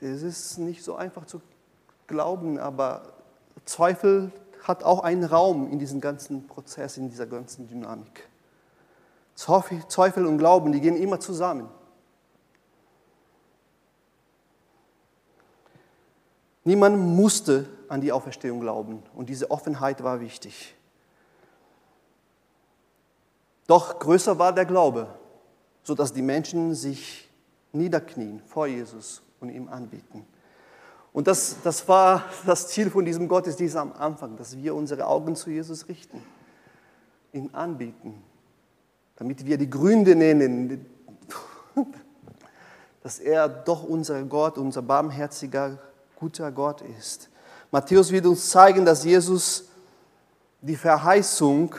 das 0.01 0.23
ist 0.23 0.59
nicht 0.59 0.83
so 0.83 0.97
einfach 0.97 1.25
zu 1.27 1.41
glauben, 2.09 2.59
aber 2.59 3.13
Zweifel 3.65 4.33
hat 4.63 4.85
auch 4.85 5.01
einen 5.01 5.25
Raum 5.25 5.71
in 5.71 5.79
diesem 5.79 6.01
ganzen 6.01 6.47
Prozess, 6.47 6.97
in 6.97 7.09
dieser 7.09 7.27
ganzen 7.27 7.69
Dynamik. 7.69 8.29
Zweifel 9.35 10.27
und 10.27 10.39
Glauben, 10.39 10.73
die 10.73 10.81
gehen 10.81 10.97
immer 10.97 11.21
zusammen. 11.21 11.69
Niemand 16.65 16.99
musste 16.99 17.69
an 17.89 18.01
die 18.01 18.11
Auferstehung 18.11 18.61
glauben 18.61 19.03
und 19.15 19.29
diese 19.29 19.51
Offenheit 19.51 20.03
war 20.03 20.21
wichtig. 20.21 20.75
Doch 23.67 23.99
größer 23.99 24.39
war 24.39 24.53
der 24.53 24.65
Glaube 24.65 25.09
sodass 25.87 26.13
die 26.13 26.23
Menschen 26.23 26.75
sich 26.75 27.29
niederknien 27.73 28.43
vor 28.49 28.67
Jesus 28.67 29.23
und 29.39 29.51
ihm 29.51 29.69
anbieten. 29.69 30.27
Und 31.17 31.27
das, 31.27 31.57
das 31.65 31.89
war 31.89 32.27
das 32.45 32.69
Ziel 32.69 32.91
von 32.91 33.07
diesem 33.07 33.27
Gottesdienst 33.27 33.75
am 33.75 33.95
Anfang, 33.95 34.37
dass 34.37 34.55
wir 34.55 34.75
unsere 34.75 35.07
Augen 35.07 35.35
zu 35.35 35.49
Jesus 35.49 35.89
richten, 35.89 36.23
ihn 37.33 37.49
anbieten, 37.55 38.23
damit 39.17 39.47
wir 39.47 39.57
die 39.57 39.71
Gründe 39.71 40.15
nennen, 40.15 40.85
dass 43.03 43.19
er 43.19 43.49
doch 43.49 43.83
unser 43.83 44.23
Gott, 44.25 44.59
unser 44.59 44.83
barmherziger, 44.83 45.79
guter 46.17 46.53
Gott 46.53 46.83
ist. 46.83 47.31
Matthäus 47.71 48.13
wird 48.13 48.27
uns 48.27 48.51
zeigen, 48.51 48.85
dass 48.85 49.03
Jesus 49.03 49.71
die 50.61 50.77
Verheißung 50.77 51.75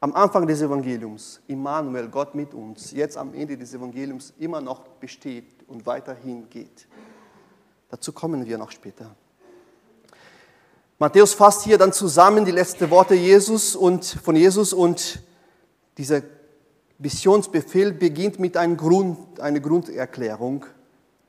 am 0.00 0.14
Anfang 0.14 0.46
des 0.46 0.60
Evangeliums, 0.60 1.40
Immanuel, 1.46 2.08
Gott 2.08 2.34
mit 2.34 2.52
uns, 2.52 2.90
jetzt 2.90 3.16
am 3.16 3.32
Ende 3.32 3.56
des 3.56 3.72
Evangeliums 3.72 4.34
immer 4.38 4.60
noch 4.60 4.80
besteht 5.00 5.46
und 5.66 5.86
weiterhin 5.86 6.50
geht. 6.50 6.86
Dazu 7.90 8.12
kommen 8.12 8.46
wir 8.46 8.56
noch 8.56 8.70
später. 8.70 9.14
Matthäus 10.98 11.34
fasst 11.34 11.62
hier 11.62 11.78
dann 11.78 11.92
zusammen 11.92 12.44
die 12.44 12.50
letzten 12.50 12.90
Worte 12.90 13.14
Jesus 13.14 13.74
und, 13.74 14.04
von 14.04 14.36
Jesus 14.36 14.72
und 14.72 15.22
dieser 15.96 16.22
Missionsbefehl 16.98 17.92
beginnt 17.92 18.38
mit 18.38 18.56
einem 18.56 18.76
Grund, 18.76 19.40
einer 19.40 19.60
Grunderklärung. 19.60 20.66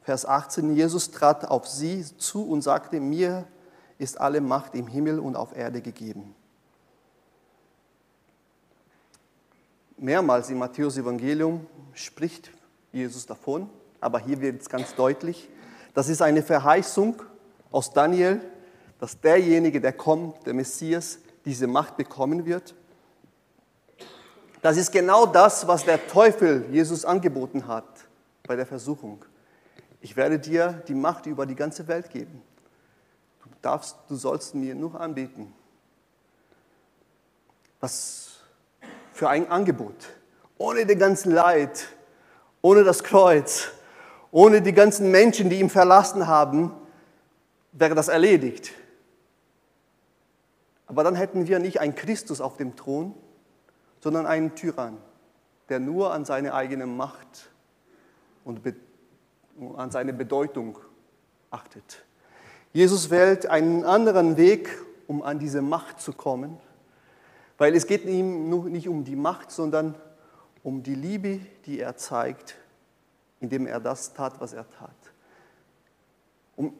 Vers 0.03 0.25
18, 0.25 0.75
Jesus 0.75 1.11
trat 1.11 1.49
auf 1.49 1.67
sie 1.67 2.05
zu 2.17 2.43
und 2.43 2.61
sagte, 2.61 2.99
mir 2.99 3.47
ist 3.97 4.19
alle 4.19 4.41
Macht 4.41 4.75
im 4.75 4.87
Himmel 4.87 5.19
und 5.19 5.35
auf 5.35 5.55
Erde 5.55 5.81
gegeben. 5.81 6.35
Mehrmals 9.97 10.49
im 10.49 10.57
Matthäus 10.57 10.97
Evangelium 10.97 11.65
spricht 11.93 12.51
Jesus 12.91 13.25
davon, 13.25 13.69
aber 14.01 14.19
hier 14.19 14.41
wird 14.41 14.61
es 14.61 14.67
ganz 14.67 14.95
deutlich, 14.95 15.47
das 15.93 16.09
ist 16.09 16.21
eine 16.21 16.43
Verheißung 16.43 17.21
aus 17.71 17.91
Daniel, 17.91 18.41
dass 18.99 19.19
derjenige, 19.19 19.81
der 19.81 19.93
kommt, 19.93 20.45
der 20.45 20.53
Messias, 20.53 21.19
diese 21.43 21.67
Macht 21.67 21.97
bekommen 21.97 22.45
wird. 22.45 22.75
Das 24.61 24.77
ist 24.77 24.91
genau 24.91 25.25
das, 25.25 25.67
was 25.67 25.85
der 25.85 26.07
Teufel 26.07 26.65
Jesus 26.71 27.03
angeboten 27.03 27.67
hat 27.67 27.87
bei 28.43 28.55
der 28.55 28.65
Versuchung. 28.65 29.25
Ich 30.01 30.15
werde 30.15 30.37
dir 30.37 30.83
die 30.87 30.93
Macht 30.93 31.25
über 31.25 31.45
die 31.45 31.55
ganze 31.55 31.87
Welt 31.87 32.09
geben. 32.09 32.41
Du, 33.43 33.49
darfst, 33.61 33.97
du 34.07 34.15
sollst 34.15 34.53
mir 34.53 34.75
nur 34.75 34.99
anbeten. 34.99 35.53
Was 37.79 38.31
für 39.13 39.29
ein 39.29 39.49
Angebot. 39.49 39.95
Ohne 40.57 40.85
den 40.85 40.99
ganzen 40.99 41.31
Leid, 41.31 41.87
ohne 42.61 42.83
das 42.83 43.03
Kreuz, 43.03 43.71
ohne 44.31 44.61
die 44.61 44.73
ganzen 44.73 45.11
Menschen, 45.11 45.49
die 45.49 45.59
ihn 45.59 45.69
verlassen 45.69 46.27
haben, 46.27 46.71
wäre 47.73 47.95
das 47.95 48.07
erledigt. 48.07 48.71
Aber 50.87 51.03
dann 51.03 51.15
hätten 51.15 51.47
wir 51.47 51.59
nicht 51.59 51.79
einen 51.79 51.95
Christus 51.95 52.41
auf 52.41 52.57
dem 52.57 52.75
Thron, 52.75 53.13
sondern 53.99 54.25
einen 54.25 54.55
Tyrann, 54.55 54.97
der 55.69 55.79
nur 55.79 56.13
an 56.13 56.25
seine 56.25 56.53
eigene 56.53 56.85
Macht 56.85 57.49
und 58.43 58.61
an 59.77 59.91
seine 59.91 60.13
Bedeutung 60.13 60.77
achtet. 61.49 62.03
Jesus 62.73 63.09
wählt 63.09 63.45
einen 63.47 63.83
anderen 63.83 64.37
Weg, 64.37 64.69
um 65.07 65.21
an 65.23 65.39
diese 65.39 65.61
Macht 65.61 65.99
zu 65.99 66.13
kommen, 66.13 66.57
weil 67.57 67.75
es 67.75 67.85
geht 67.85 68.05
ihm 68.05 68.49
nicht 68.71 68.87
um 68.87 69.03
die 69.03 69.15
Macht, 69.15 69.51
sondern 69.51 69.95
um 70.63 70.83
die 70.83 70.95
Liebe, 70.95 71.39
die 71.65 71.79
er 71.79 71.95
zeigt, 71.95 72.55
indem 73.41 73.67
er 73.67 73.81
das 73.81 74.13
tat, 74.13 74.39
was 74.39 74.53
er 74.53 74.69
tat. 74.69 74.95
Um 76.55 76.73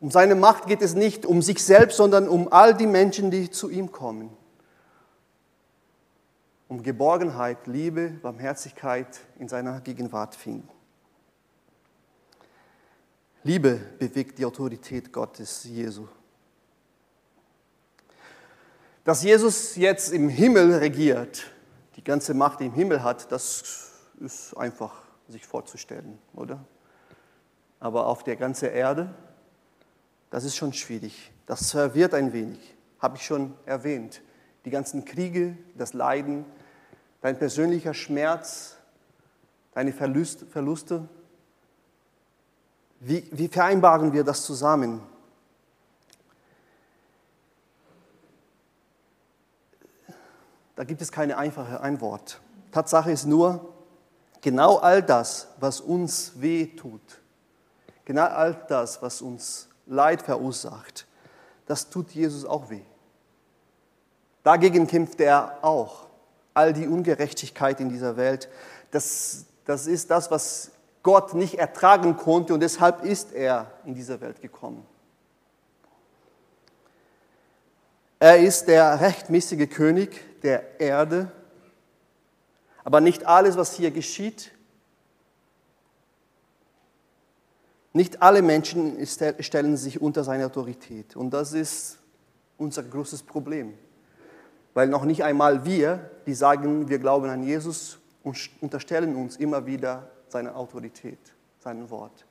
um 0.00 0.10
seine 0.10 0.34
Macht 0.34 0.66
geht 0.66 0.82
es 0.82 0.94
nicht 0.94 1.24
um 1.24 1.42
sich 1.42 1.64
selbst, 1.64 1.96
sondern 1.96 2.28
um 2.28 2.52
all 2.52 2.74
die 2.74 2.86
Menschen, 2.86 3.30
die 3.30 3.50
zu 3.50 3.70
ihm 3.70 3.92
kommen. 3.92 4.30
Um 6.68 6.82
Geborgenheit, 6.82 7.66
Liebe, 7.66 8.10
Barmherzigkeit 8.10 9.20
in 9.38 9.48
seiner 9.48 9.80
Gegenwart 9.80 10.34
finden. 10.34 10.68
Liebe 13.42 13.80
bewegt 13.98 14.38
die 14.38 14.44
Autorität 14.44 15.12
Gottes, 15.12 15.64
Jesu. 15.64 16.08
Dass 19.04 19.22
Jesus 19.22 19.76
jetzt 19.76 20.12
im 20.12 20.28
Himmel 20.28 20.74
regiert, 20.74 21.46
die 21.94 22.02
ganze 22.02 22.34
Macht 22.34 22.60
im 22.60 22.72
Himmel 22.72 23.04
hat, 23.04 23.30
das 23.30 23.92
ist 24.18 24.56
einfach 24.56 25.05
sich 25.28 25.46
vorzustellen, 25.46 26.18
oder? 26.34 26.64
Aber 27.80 28.06
auf 28.06 28.24
der 28.24 28.36
ganzen 28.36 28.70
Erde 28.70 29.14
das 30.30 30.44
ist 30.44 30.56
schon 30.56 30.72
schwierig. 30.72 31.32
Das 31.46 31.70
verwirrt 31.70 32.14
ein 32.14 32.32
wenig, 32.32 32.76
habe 32.98 33.16
ich 33.16 33.24
schon 33.24 33.54
erwähnt. 33.64 34.22
Die 34.64 34.70
ganzen 34.70 35.04
Kriege, 35.04 35.56
das 35.76 35.92
Leiden, 35.92 36.44
dein 37.20 37.38
persönlicher 37.38 37.94
Schmerz, 37.94 38.76
deine 39.72 39.92
Verluste. 39.92 41.08
Wie, 43.00 43.28
wie 43.30 43.48
vereinbaren 43.48 44.12
wir 44.12 44.24
das 44.24 44.44
zusammen? 44.44 45.00
Da 50.74 50.84
gibt 50.84 51.00
es 51.00 51.10
keine 51.12 51.38
einfache 51.38 51.80
Antwort. 51.80 52.40
Tatsache 52.72 53.10
ist 53.10 53.24
nur, 53.24 53.72
genau 54.46 54.76
all 54.76 55.02
das, 55.02 55.48
was 55.58 55.80
uns 55.80 56.30
weh 56.36 56.66
tut, 56.66 57.00
genau 58.04 58.26
all 58.26 58.54
das, 58.68 59.02
was 59.02 59.20
uns 59.20 59.68
Leid 59.86 60.22
verursacht, 60.22 61.04
das 61.66 61.90
tut 61.90 62.12
Jesus 62.12 62.44
auch 62.44 62.70
weh. 62.70 62.84
Dagegen 64.44 64.86
kämpft 64.86 65.20
er 65.20 65.58
auch. 65.62 66.06
All 66.54 66.72
die 66.72 66.86
Ungerechtigkeit 66.86 67.80
in 67.80 67.88
dieser 67.88 68.16
Welt, 68.16 68.48
das, 68.92 69.46
das 69.64 69.88
ist 69.88 70.12
das, 70.12 70.30
was 70.30 70.70
Gott 71.02 71.34
nicht 71.34 71.58
ertragen 71.58 72.16
konnte 72.16 72.54
und 72.54 72.60
deshalb 72.60 73.02
ist 73.04 73.32
er 73.32 73.72
in 73.84 73.96
diese 73.96 74.20
Welt 74.20 74.40
gekommen. 74.40 74.86
Er 78.20 78.38
ist 78.38 78.68
der 78.68 79.00
rechtmäßige 79.00 79.68
König 79.68 80.40
der 80.42 80.80
Erde, 80.80 81.32
aber 82.86 83.00
nicht 83.00 83.26
alles, 83.26 83.56
was 83.56 83.74
hier 83.74 83.90
geschieht, 83.90 84.52
Nicht 87.96 88.20
alle 88.20 88.42
Menschen 88.42 88.98
stellen 89.06 89.78
sich 89.78 90.02
unter 90.02 90.22
seine 90.22 90.44
Autorität. 90.44 91.16
Und 91.16 91.30
das 91.30 91.54
ist 91.54 91.98
unser 92.58 92.82
großes 92.82 93.22
Problem. 93.22 93.72
Weil 94.74 94.88
noch 94.88 95.06
nicht 95.06 95.24
einmal 95.24 95.64
wir, 95.64 96.10
die 96.26 96.34
sagen, 96.34 96.90
wir 96.90 96.98
glauben 96.98 97.30
an 97.30 97.42
Jesus, 97.42 97.96
unterstellen 98.60 99.16
uns 99.16 99.38
immer 99.38 99.64
wieder 99.64 100.10
seine 100.28 100.54
Autorität, 100.56 101.18
sein 101.58 101.88
Wort. 101.88 102.26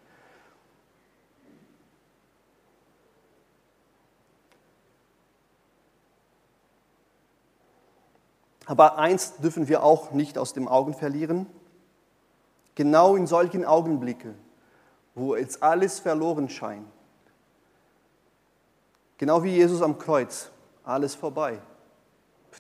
Aber 8.66 8.98
eins 8.98 9.38
dürfen 9.38 9.68
wir 9.68 9.84
auch 9.84 10.12
nicht 10.12 10.38
aus 10.38 10.54
den 10.54 10.68
Augen 10.68 10.94
verlieren. 10.94 11.46
Genau 12.74 13.16
in 13.16 13.28
solchen 13.28 13.64
Augenblicken, 13.64 14.36
wo 15.14 15.36
jetzt 15.36 15.62
alles 15.64 16.00
verloren 16.00 16.50
scheint. 16.50 16.88
Genau 19.18 19.44
wie 19.44 19.52
Jesus 19.52 19.82
am 19.82 19.98
Kreuz, 19.98 20.50
alles 20.84 21.16
vorbei. 21.16 21.60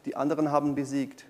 Die 0.05 0.15
anderen 0.15 0.51
haben 0.51 0.75
besiegt. 0.75 1.25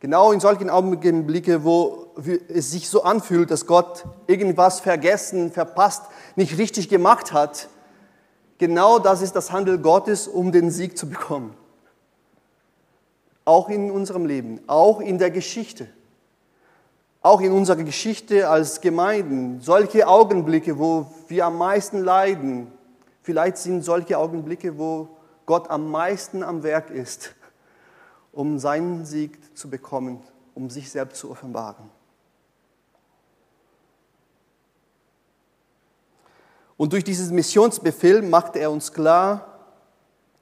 Genau 0.00 0.32
in 0.32 0.40
solchen 0.40 0.68
Augenblicken, 0.68 1.64
wo 1.64 2.08
es 2.48 2.72
sich 2.72 2.90
so 2.90 3.04
anfühlt, 3.04 3.50
dass 3.50 3.66
Gott 3.66 4.04
irgendwas 4.26 4.80
vergessen, 4.80 5.50
verpasst, 5.50 6.02
nicht 6.36 6.58
richtig 6.58 6.90
gemacht 6.90 7.32
hat, 7.32 7.68
genau 8.58 8.98
das 8.98 9.22
ist 9.22 9.34
das 9.34 9.50
Handel 9.50 9.78
Gottes, 9.78 10.28
um 10.28 10.52
den 10.52 10.70
Sieg 10.70 10.98
zu 10.98 11.08
bekommen. 11.08 11.56
Auch 13.44 13.68
in 13.68 13.90
unserem 13.90 14.26
Leben, 14.26 14.60
auch 14.66 15.00
in 15.00 15.18
der 15.18 15.30
Geschichte 15.30 15.88
auch 17.24 17.40
in 17.40 17.52
unserer 17.52 17.82
Geschichte 17.82 18.50
als 18.50 18.82
Gemeinden, 18.82 19.62
solche 19.62 20.06
Augenblicke, 20.06 20.78
wo 20.78 21.06
wir 21.26 21.46
am 21.46 21.56
meisten 21.56 22.04
leiden, 22.04 22.70
vielleicht 23.22 23.56
sind 23.56 23.82
solche 23.82 24.18
Augenblicke, 24.18 24.76
wo 24.76 25.08
Gott 25.46 25.70
am 25.70 25.90
meisten 25.90 26.42
am 26.42 26.62
Werk 26.62 26.90
ist, 26.90 27.34
um 28.30 28.58
seinen 28.58 29.06
Sieg 29.06 29.56
zu 29.56 29.70
bekommen, 29.70 30.22
um 30.54 30.68
sich 30.68 30.90
selbst 30.90 31.18
zu 31.18 31.30
offenbaren. 31.30 31.90
Und 36.76 36.92
durch 36.92 37.04
dieses 37.04 37.30
Missionsbefehl 37.30 38.20
macht 38.20 38.54
er 38.54 38.70
uns 38.70 38.92
klar, 38.92 39.60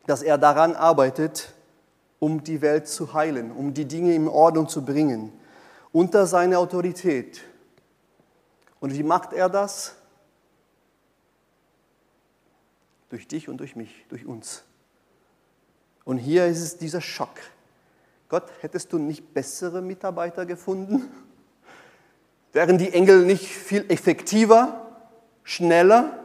dass 0.07 0.21
er 0.21 0.37
daran 0.37 0.75
arbeitet, 0.75 1.53
um 2.23 2.45
die 2.45 2.63
Welt 2.63 2.87
zu 2.87 3.15
heilen, 3.15 3.51
um 3.51 3.75
die 3.75 3.85
Dinge 3.85 4.15
in 4.15 4.29
Ordnung 4.29 4.69
zu 4.69 4.85
bringen 4.85 5.33
unter 5.91 6.25
seine 6.25 6.57
Autorität. 6.57 7.43
Und 8.79 8.95
wie 8.95 9.03
macht 9.03 9.33
er 9.33 9.49
das? 9.49 9.97
Durch 13.09 13.27
dich 13.27 13.49
und 13.49 13.57
durch 13.57 13.75
mich, 13.75 14.07
durch 14.09 14.25
uns. 14.25 14.63
Und 16.05 16.19
hier 16.19 16.47
ist 16.47 16.61
es 16.61 16.79
dieser 16.79 17.01
Schock. 17.01 17.41
Gott, 18.29 18.45
hättest 18.61 18.93
du 18.93 18.99
nicht 18.99 19.35
bessere 19.35 19.83
Mitarbeiter 19.83 20.47
gefunden? 20.47 21.11
Wären 22.53 22.79
die 22.79 22.93
Engel 22.93 23.27
nicht 23.27 23.47
viel 23.47 23.85
effektiver, 23.91 24.93
schneller? 25.43 26.22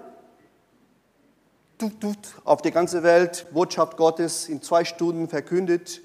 Auf 2.43 2.61
die 2.61 2.71
ganze 2.71 3.03
Welt, 3.03 3.47
Botschaft 3.53 3.97
Gottes 3.97 4.49
in 4.49 4.61
zwei 4.61 4.83
Stunden 4.85 5.27
verkündet, 5.29 6.01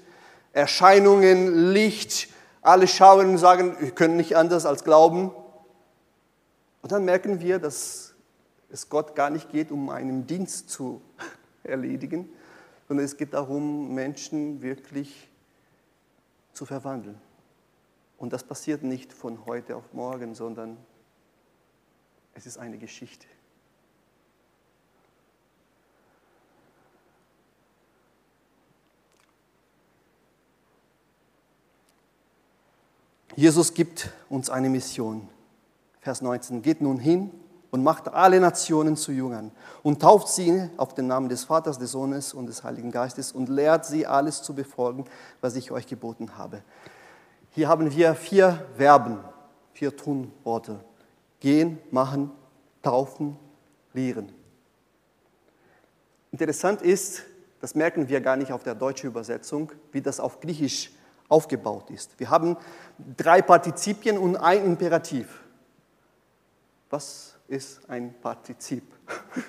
Erscheinungen, 0.51 1.71
Licht, 1.71 2.29
alle 2.61 2.87
schauen 2.87 3.31
und 3.31 3.37
sagen, 3.37 3.75
wir 3.79 3.91
können 3.91 4.15
nicht 4.15 4.37
anders 4.37 4.65
als 4.65 4.83
glauben. 4.83 5.31
Und 6.81 6.91
dann 6.91 7.05
merken 7.05 7.41
wir, 7.41 7.59
dass 7.59 8.13
es 8.69 8.89
Gott 8.89 9.15
gar 9.15 9.29
nicht 9.29 9.51
geht, 9.51 9.71
um 9.71 9.89
einen 9.89 10.27
Dienst 10.27 10.69
zu 10.69 11.01
erledigen, 11.63 12.29
sondern 12.87 13.05
es 13.05 13.17
geht 13.17 13.33
darum, 13.33 13.93
Menschen 13.93 14.61
wirklich 14.61 15.29
zu 16.53 16.65
verwandeln. 16.65 17.19
Und 18.17 18.31
das 18.31 18.43
passiert 18.43 18.83
nicht 18.83 19.11
von 19.11 19.45
heute 19.45 19.75
auf 19.75 19.91
morgen, 19.93 20.35
sondern 20.35 20.77
es 22.35 22.45
ist 22.45 22.57
eine 22.57 22.77
Geschichte. 22.77 23.27
Jesus 33.35 33.73
gibt 33.73 34.11
uns 34.29 34.49
eine 34.49 34.69
Mission. 34.69 35.27
Vers 36.01 36.21
19. 36.21 36.61
Geht 36.61 36.81
nun 36.81 36.99
hin 36.99 37.31
und 37.71 37.83
macht 37.83 38.09
alle 38.09 38.39
Nationen 38.39 38.95
zu 38.95 39.11
Jüngern 39.11 39.51
und 39.81 40.01
tauft 40.01 40.27
sie 40.27 40.69
auf 40.77 40.93
den 40.93 41.07
Namen 41.07 41.29
des 41.29 41.45
Vaters, 41.45 41.79
des 41.79 41.91
Sohnes 41.91 42.33
und 42.33 42.45
des 42.45 42.63
Heiligen 42.63 42.91
Geistes 42.91 43.31
und 43.31 43.49
lehrt 43.49 43.85
sie 43.85 44.05
alles 44.05 44.43
zu 44.43 44.53
befolgen, 44.53 45.05
was 45.41 45.55
ich 45.55 45.71
euch 45.71 45.87
geboten 45.87 46.37
habe. 46.37 46.61
Hier 47.49 47.67
haben 47.67 47.89
wir 47.95 48.13
vier 48.13 48.63
Verben, 48.77 49.17
vier 49.73 49.95
Tunworte. 49.95 50.79
Gehen, 51.39 51.79
machen, 51.89 52.31
taufen, 52.83 53.37
lehren. 53.93 54.31
Interessant 56.31 56.81
ist, 56.81 57.23
das 57.61 57.73
merken 57.73 58.09
wir 58.09 58.21
gar 58.21 58.35
nicht 58.35 58.51
auf 58.51 58.63
der 58.63 58.75
deutschen 58.75 59.07
Übersetzung, 59.09 59.71
wie 59.91 60.01
das 60.01 60.19
auf 60.19 60.39
Griechisch 60.39 60.91
aufgebaut 61.29 61.89
ist. 61.89 62.19
Wir 62.19 62.29
haben 62.29 62.57
drei 63.17 63.41
Partizipien 63.41 64.17
und 64.17 64.35
ein 64.35 64.65
Imperativ. 64.65 65.27
Was 66.89 67.35
ist 67.47 67.81
ein 67.89 68.13
Partizip? 68.21 68.83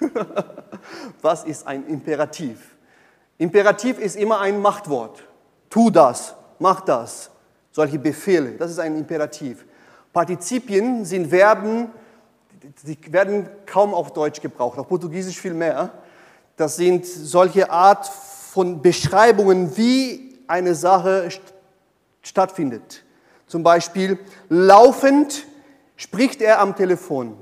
Was 1.22 1.44
ist 1.44 1.66
ein 1.66 1.87
Imperativ? 1.87 2.76
Imperativ 3.38 3.98
ist 3.98 4.16
immer 4.16 4.40
ein 4.40 4.60
Machtwort. 4.60 5.22
Tu 5.68 5.90
das, 5.90 6.34
mach 6.58 6.80
das. 6.82 7.30
Solche 7.72 7.98
Befehle, 7.98 8.52
das 8.52 8.70
ist 8.70 8.78
ein 8.78 8.96
Imperativ. 8.96 9.64
Partizipien 10.12 11.04
sind 11.04 11.28
Verben, 11.28 11.90
die 12.84 13.12
werden 13.12 13.48
kaum 13.66 13.92
auf 13.92 14.12
Deutsch 14.12 14.40
gebraucht, 14.40 14.78
auf 14.78 14.88
Portugiesisch 14.88 15.40
viel 15.40 15.54
mehr. 15.54 15.90
Das 16.56 16.76
sind 16.76 17.04
solche 17.04 17.68
Art 17.70 18.06
von 18.06 18.80
Beschreibungen, 18.80 19.76
wie 19.76 20.38
eine 20.46 20.74
Sache 20.76 21.28
stattfindet. 22.24 23.04
Zum 23.46 23.62
Beispiel 23.62 24.18
laufend 24.48 25.46
spricht 25.96 26.40
er 26.40 26.60
am 26.60 26.74
Telefon. 26.74 27.37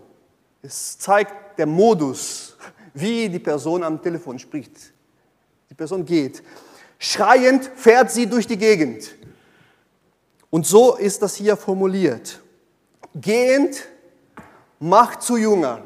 Es 0.61 0.99
zeigt 0.99 1.59
der 1.59 1.67
Modus, 1.67 2.57
wie 2.95 3.29
die 3.29 3.39
Person 3.39 3.83
am 3.83 4.03
Telefon 4.03 4.39
spricht. 4.39 4.93
Die 5.71 5.75
Person 5.75 6.05
geht. 6.05 6.43
Schreiend 6.99 7.71
fährt 7.75 8.11
sie 8.11 8.27
durch 8.27 8.47
die 8.47 8.59
Gegend. 8.59 9.15
Und 10.51 10.67
so 10.67 10.97
ist 10.97 11.23
das 11.23 11.35
hier 11.35 11.57
formuliert. 11.57 12.41
Gehend 13.15 13.89
macht 14.79 15.23
zu 15.23 15.37
Jünger. 15.37 15.83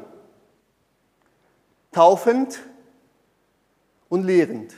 Taufend 1.91 2.59
und 4.09 4.23
lehrend. 4.25 4.73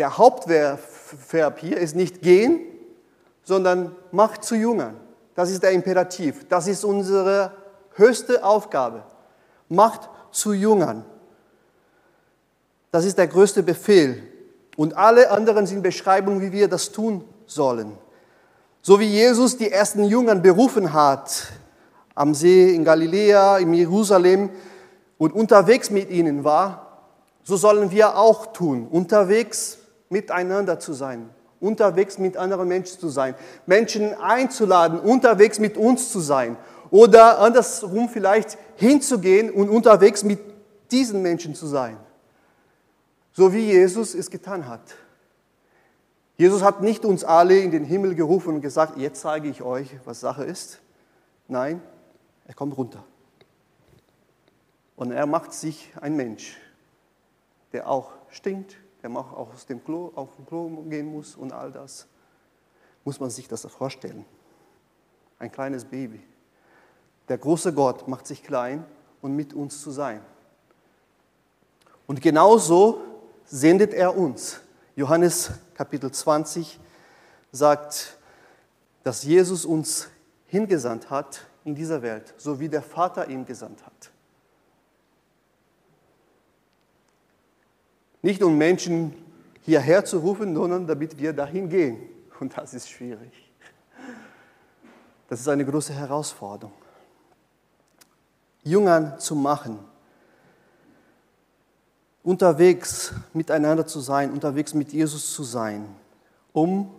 Der 0.00 0.16
Hauptverb 0.16 1.58
hier 1.58 1.76
ist 1.76 1.94
nicht 1.94 2.22
gehen, 2.22 2.58
sondern 3.42 3.94
macht 4.12 4.42
zu 4.42 4.54
Jüngern. 4.54 4.96
Das 5.34 5.50
ist 5.50 5.62
der 5.62 5.72
Imperativ. 5.72 6.48
Das 6.48 6.66
ist 6.68 6.86
unsere 6.86 7.52
höchste 7.96 8.42
Aufgabe. 8.42 9.02
Macht 9.68 10.08
zu 10.30 10.54
Jüngern. 10.54 11.04
Das 12.90 13.04
ist 13.04 13.18
der 13.18 13.26
größte 13.26 13.62
Befehl. 13.62 14.22
Und 14.78 14.96
alle 14.96 15.30
anderen 15.30 15.66
sind 15.66 15.82
Beschreibungen, 15.82 16.40
wie 16.40 16.50
wir 16.50 16.66
das 16.66 16.92
tun 16.92 17.22
sollen. 17.44 17.92
So 18.80 19.00
wie 19.00 19.04
Jesus 19.04 19.58
die 19.58 19.70
ersten 19.70 20.04
Jüngern 20.04 20.40
berufen 20.40 20.94
hat, 20.94 21.48
am 22.14 22.32
See 22.32 22.74
in 22.74 22.84
Galiläa, 22.84 23.58
in 23.58 23.74
Jerusalem 23.74 24.48
und 25.18 25.34
unterwegs 25.34 25.90
mit 25.90 26.08
ihnen 26.08 26.42
war, 26.42 27.02
so 27.42 27.58
sollen 27.58 27.90
wir 27.90 28.16
auch 28.16 28.54
tun, 28.54 28.88
unterwegs 28.90 29.76
miteinander 30.10 30.78
zu 30.78 30.92
sein, 30.92 31.30
unterwegs 31.60 32.18
mit 32.18 32.36
anderen 32.36 32.68
Menschen 32.68 32.98
zu 32.98 33.08
sein, 33.08 33.34
Menschen 33.64 34.12
einzuladen, 34.14 34.98
unterwegs 34.98 35.58
mit 35.58 35.76
uns 35.76 36.12
zu 36.12 36.20
sein 36.20 36.56
oder 36.90 37.38
andersrum 37.38 38.08
vielleicht 38.08 38.58
hinzugehen 38.76 39.50
und 39.50 39.70
unterwegs 39.70 40.24
mit 40.24 40.40
diesen 40.90 41.22
Menschen 41.22 41.54
zu 41.54 41.66
sein, 41.66 41.96
so 43.32 43.52
wie 43.52 43.60
Jesus 43.60 44.14
es 44.14 44.30
getan 44.30 44.66
hat. 44.66 44.82
Jesus 46.36 46.62
hat 46.62 46.82
nicht 46.82 47.04
uns 47.04 47.22
alle 47.22 47.58
in 47.58 47.70
den 47.70 47.84
Himmel 47.84 48.14
gerufen 48.14 48.54
und 48.54 48.60
gesagt, 48.62 48.96
jetzt 48.96 49.20
zeige 49.20 49.48
ich 49.48 49.62
euch, 49.62 49.88
was 50.04 50.20
Sache 50.20 50.42
ist. 50.44 50.80
Nein, 51.46 51.82
er 52.46 52.54
kommt 52.54 52.76
runter. 52.76 53.04
Und 54.96 55.12
er 55.12 55.26
macht 55.26 55.52
sich 55.52 55.92
ein 56.00 56.16
Mensch, 56.16 56.56
der 57.72 57.88
auch 57.88 58.10
stinkt, 58.30 58.76
der 59.02 59.10
auch 59.10 59.52
aus 59.52 59.66
dem 59.66 59.84
Klo, 59.84 60.12
auf 60.14 60.36
dem 60.36 60.46
Klo 60.46 60.68
gehen 60.88 61.06
muss 61.06 61.36
und 61.36 61.52
all 61.52 61.72
das. 61.72 62.06
Muss 63.04 63.20
man 63.20 63.30
sich 63.30 63.48
das 63.48 63.64
vorstellen. 63.66 64.24
Ein 65.38 65.50
kleines 65.50 65.84
Baby. 65.84 66.22
Der 67.28 67.38
große 67.38 67.72
Gott 67.72 68.08
macht 68.08 68.26
sich 68.26 68.42
klein 68.42 68.84
um 69.22 69.34
mit 69.36 69.52
uns 69.52 69.82
zu 69.82 69.90
sein. 69.90 70.20
Und 72.06 72.20
genauso 72.20 73.00
sendet 73.44 73.92
er 73.94 74.16
uns. 74.16 74.60
Johannes 74.96 75.52
Kapitel 75.74 76.10
20 76.10 76.78
sagt, 77.52 78.16
dass 79.02 79.22
Jesus 79.22 79.64
uns 79.64 80.08
hingesandt 80.46 81.10
hat 81.10 81.46
in 81.64 81.74
dieser 81.74 82.02
Welt, 82.02 82.34
so 82.36 82.58
wie 82.58 82.68
der 82.68 82.82
Vater 82.82 83.28
ihn 83.28 83.44
gesandt 83.44 83.84
hat. 83.84 84.09
Nicht 88.22 88.42
um 88.42 88.56
Menschen 88.58 89.14
hierher 89.62 90.04
zu 90.04 90.18
rufen, 90.18 90.54
sondern 90.54 90.86
damit 90.86 91.18
wir 91.18 91.32
dahin 91.32 91.68
gehen. 91.68 91.98
Und 92.38 92.56
das 92.56 92.74
ist 92.74 92.88
schwierig. 92.88 93.32
Das 95.28 95.40
ist 95.40 95.48
eine 95.48 95.64
große 95.64 95.92
Herausforderung. 95.92 96.72
Jüngern 98.62 99.18
zu 99.18 99.34
machen, 99.34 99.78
unterwegs 102.22 103.14
miteinander 103.32 103.86
zu 103.86 104.00
sein, 104.00 104.32
unterwegs 104.32 104.74
mit 104.74 104.92
Jesus 104.92 105.32
zu 105.32 105.44
sein, 105.44 105.86
um 106.52 106.90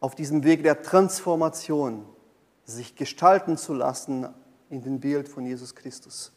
auf 0.00 0.14
diesem 0.14 0.42
Weg 0.42 0.62
der 0.64 0.82
Transformation 0.82 2.04
sich 2.64 2.96
gestalten 2.96 3.56
zu 3.56 3.74
lassen 3.74 4.28
in 4.70 4.82
dem 4.82 4.98
Bild 4.98 5.28
von 5.28 5.46
Jesus 5.46 5.74
Christus. 5.74 6.32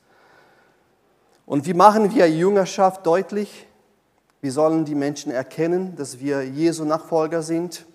Und 1.45 1.65
wie 1.65 1.73
machen 1.73 2.13
wir 2.13 2.29
Jüngerschaft 2.29 3.05
deutlich? 3.05 3.67
Wie 4.41 4.49
sollen 4.49 4.85
die 4.85 4.95
Menschen 4.95 5.31
erkennen, 5.31 5.95
dass 5.95 6.19
wir 6.19 6.43
Jesu 6.43 6.85
Nachfolger 6.85 7.41
sind? 7.41 7.85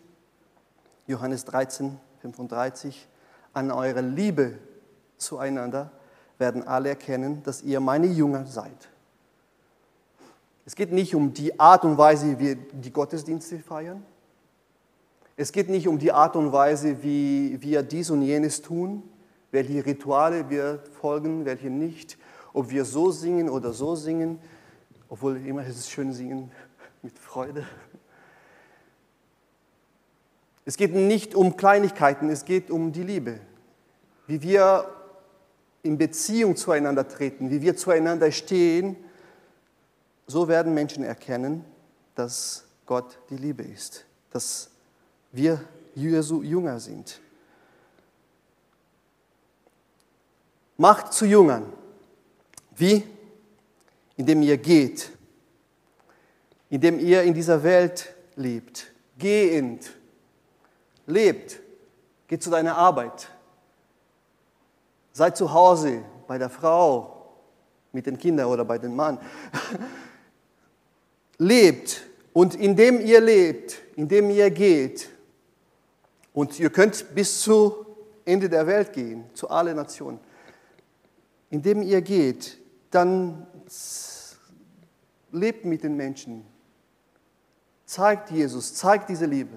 Johannes 1.07 1.45
13, 1.45 1.99
35. 2.23 3.09
An 3.53 3.71
eurer 3.71 4.03
Liebe 4.03 4.59
zueinander 5.17 5.91
werden 6.39 6.67
alle 6.67 6.91
erkennen, 6.91 7.43
dass 7.43 7.63
ihr 7.63 7.81
meine 7.81 8.07
Jünger 8.07 8.47
seid. 8.47 8.89
Es 10.65 10.75
geht 10.75 10.93
nicht 10.93 11.15
um 11.15 11.35
die 11.35 11.59
Art 11.59 11.85
und 11.85 11.99
Weise, 11.99 12.39
wie 12.39 12.39
wir 12.39 12.55
die 12.55 12.93
Gottesdienste 12.93 13.59
feiern. 13.59 14.05
Es 15.37 15.53
geht 15.53 15.69
nicht 15.69 15.89
um 15.89 15.99
die 15.99 16.13
Art 16.13 16.37
und 16.37 16.53
Weise, 16.53 17.03
wie 17.03 17.61
wir 17.61 17.83
dies 17.83 18.11
und 18.11 18.23
jenes 18.23 18.63
tun, 18.63 19.03
welche 19.51 19.85
Rituale 19.85 20.49
wir 20.51 20.83
folgen, 21.01 21.45
welche 21.45 21.71
nicht, 21.71 22.19
ob 22.53 22.71
wir 22.71 22.85
so 22.85 23.11
singen 23.11 23.49
oder 23.49 23.73
so 23.73 23.97
singen, 23.97 24.39
obwohl 25.11 25.45
immer 25.45 25.67
ist 25.67 25.77
es 25.77 25.91
schön 25.91 26.13
singen 26.13 26.51
mit 27.03 27.19
Freude. 27.19 27.67
Es 30.65 30.77
geht 30.77 30.95
nicht 30.95 31.35
um 31.35 31.57
Kleinigkeiten, 31.57 32.31
es 32.31 32.45
geht 32.45 32.71
um 32.71 32.93
die 32.93 33.03
Liebe. 33.03 33.41
Wie 34.29 34.41
wir 34.41 34.89
in 35.83 35.99
Beziehung 35.99 36.55
zueinander 36.55 37.09
treten, 37.09 37.51
wie 37.51 37.61
wir 37.61 37.77
zueinander 37.77 38.31
stehen, 38.31 38.97
so 40.29 40.47
werden 40.47 40.75
Menschen 40.75 41.03
erkennen, 41.03 41.65
dass 42.15 42.65
Gott 42.87 43.19
die 43.31 43.37
Liebe 43.37 43.65
ist, 43.65 44.05
dass 44.31 44.71
wir 45.33 45.61
Jesu 45.97 46.43
Jünger 46.43 46.79
sind. 46.79 47.21
Macht 50.77 51.13
zu 51.13 51.27
Jüngern. 51.27 51.73
Wie? 52.77 53.05
Indem 54.21 54.43
ihr 54.43 54.59
geht, 54.59 55.11
indem 56.69 56.99
ihr 56.99 57.23
in 57.23 57.33
dieser 57.33 57.63
Welt 57.63 58.15
lebt. 58.37 58.93
Gehend. 59.17 59.93
Lebt. 61.07 61.59
Geht 62.29 62.43
zu 62.43 62.51
deiner 62.51 62.77
Arbeit. 62.77 63.31
Seid 65.15 65.39
zu 65.39 65.51
Hause 65.51 66.05
bei 66.27 66.37
der 66.37 66.51
Frau, 66.51 67.33
mit 67.93 68.05
den 68.05 68.19
Kindern 68.19 68.49
oder 68.49 68.63
bei 68.63 68.77
dem 68.77 68.95
Mann. 68.95 69.19
lebt. 71.39 72.03
Und 72.35 72.55
indem 72.57 73.01
ihr 73.01 73.23
lebt, 73.23 73.81
indem 73.97 74.29
ihr 74.29 74.51
geht, 74.51 75.09
und 76.35 76.61
ihr 76.61 76.69
könnt 76.69 77.15
bis 77.15 77.41
zu 77.41 77.87
Ende 78.27 78.51
der 78.51 78.67
Welt 78.67 78.93
gehen, 78.93 79.25
zu 79.33 79.49
allen 79.49 79.77
Nationen, 79.77 80.21
indem 81.49 81.81
ihr 81.81 82.03
geht, 82.03 82.60
dann 82.91 83.47
lebt 85.33 85.65
mit 85.65 85.83
den 85.83 85.97
Menschen. 85.97 86.45
Zeigt 87.87 88.31
Jesus, 88.31 88.75
zeigt 88.75 89.09
diese 89.09 89.27
Liebe. 89.27 89.57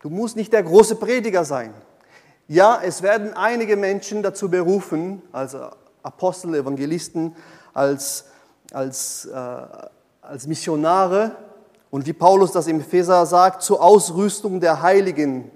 Du 0.00 0.10
musst 0.10 0.36
nicht 0.36 0.52
der 0.52 0.62
große 0.62 0.96
Prediger 0.96 1.44
sein. 1.44 1.74
Ja, 2.48 2.80
es 2.82 3.02
werden 3.02 3.34
einige 3.34 3.76
Menschen 3.76 4.22
dazu 4.22 4.50
berufen, 4.50 5.22
als 5.30 5.56
Apostel, 6.02 6.54
Evangelisten, 6.54 7.36
als, 7.74 8.24
als, 8.72 9.26
äh, 9.26 9.66
als 10.22 10.46
Missionare 10.46 11.36
und 11.90 12.06
wie 12.06 12.12
Paulus 12.12 12.52
das 12.52 12.66
im 12.66 12.80
Epheser 12.80 13.26
sagt, 13.26 13.62
zur 13.62 13.82
Ausrüstung 13.82 14.60
der 14.60 14.82
Heiligen 14.82 15.50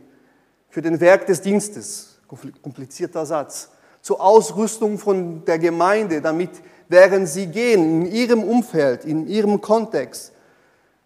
für 0.68 0.82
den 0.82 1.00
Werk 1.00 1.26
des 1.26 1.40
Dienstes. 1.40 2.18
Komplizierter 2.62 3.24
Satz. 3.24 3.70
Zur 4.04 4.20
Ausrüstung 4.20 4.98
von 4.98 5.46
der 5.46 5.58
Gemeinde, 5.58 6.20
damit 6.20 6.50
während 6.88 7.26
sie 7.26 7.46
gehen, 7.46 8.02
in 8.02 8.12
ihrem 8.12 8.44
Umfeld, 8.44 9.06
in 9.06 9.26
ihrem 9.26 9.62
Kontext, 9.62 10.34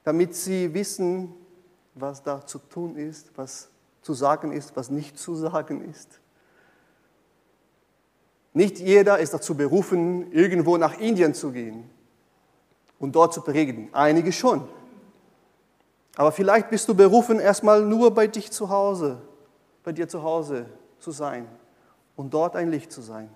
damit 0.03 0.35
sie 0.35 0.75
wissen, 0.75 1.33
was 1.95 2.25
da 2.25 2.45
zu 2.45 2.59
tun 2.59 2.97
ist, 2.97 3.31
was 3.37 3.69
zu 4.03 4.15
sagen 4.15 4.51
ist, 4.51 4.75
was 4.75 4.91
nicht 4.91 5.17
zu 5.17 5.37
sagen 5.37 5.89
ist. 5.89 6.19
Nicht 8.53 8.81
jeder 8.81 9.21
ist 9.21 9.33
dazu 9.33 9.55
berufen, 9.55 10.33
irgendwo 10.33 10.77
nach 10.77 10.99
Indien 10.99 11.35
zu 11.35 11.53
gehen 11.53 11.89
und 12.99 13.15
dort 13.15 13.33
zu 13.33 13.43
predigen. 13.43 13.91
Einige 13.93 14.33
schon. 14.33 14.67
Aber 16.17 16.33
vielleicht 16.33 16.69
bist 16.69 16.89
du 16.89 16.97
berufen, 16.97 17.39
erstmal 17.39 17.81
nur 17.81 18.13
bei 18.13 18.27
dich 18.27 18.51
zu 18.51 18.71
Hause, 18.71 19.23
bei 19.85 19.93
dir 19.93 20.09
zu 20.09 20.25
Hause 20.25 20.67
zu 20.99 21.13
sein 21.13 21.47
und 22.19 22.35
dort 22.35 22.57
ein 22.57 22.69
Licht 22.69 22.91
zu 22.91 23.01
sein. 23.01 23.31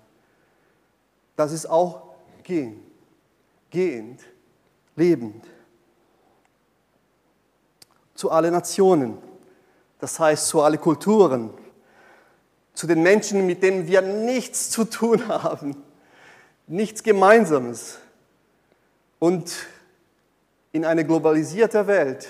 Das 1.37 1.53
ist 1.53 1.65
auch 1.67 2.15
gehen, 2.43 2.81
gehend, 3.69 4.19
lebend. 4.97 5.45
Zu 8.13 8.29
allen 8.29 8.51
Nationen, 8.51 9.17
das 9.99 10.19
heißt 10.19 10.47
zu 10.47 10.61
allen 10.61 10.81
Kulturen, 10.81 11.51
zu 12.73 12.85
den 12.85 13.01
Menschen, 13.01 13.45
mit 13.47 13.63
denen 13.63 13.87
wir 13.87 14.01
nichts 14.01 14.69
zu 14.69 14.83
tun 14.83 15.27
haben, 15.29 15.77
nichts 16.67 17.03
Gemeinsames. 17.03 17.99
Und 19.17 19.65
in 20.73 20.83
eine 20.83 21.05
globalisierte 21.05 21.87
Welt 21.87 22.27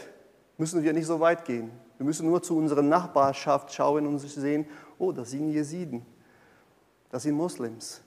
müssen 0.60 0.84
wir 0.84 0.94
nicht 0.94 1.08
so 1.08 1.20
weit 1.20 1.46
gehen. 1.46 1.72
Wir 1.98 2.06
müssen 2.06 2.28
nur 2.28 2.44
zu 2.44 2.56
unserer 2.56 2.84
Nachbarschaft 2.84 3.74
schauen 3.74 4.06
und 4.06 4.20
sehen, 4.20 4.68
oh, 5.00 5.12
das 5.12 5.32
sind 5.32 5.50
Jesiden, 5.50 6.06
das 7.14 7.22
sind 7.22 7.36
Moslems, 7.36 8.02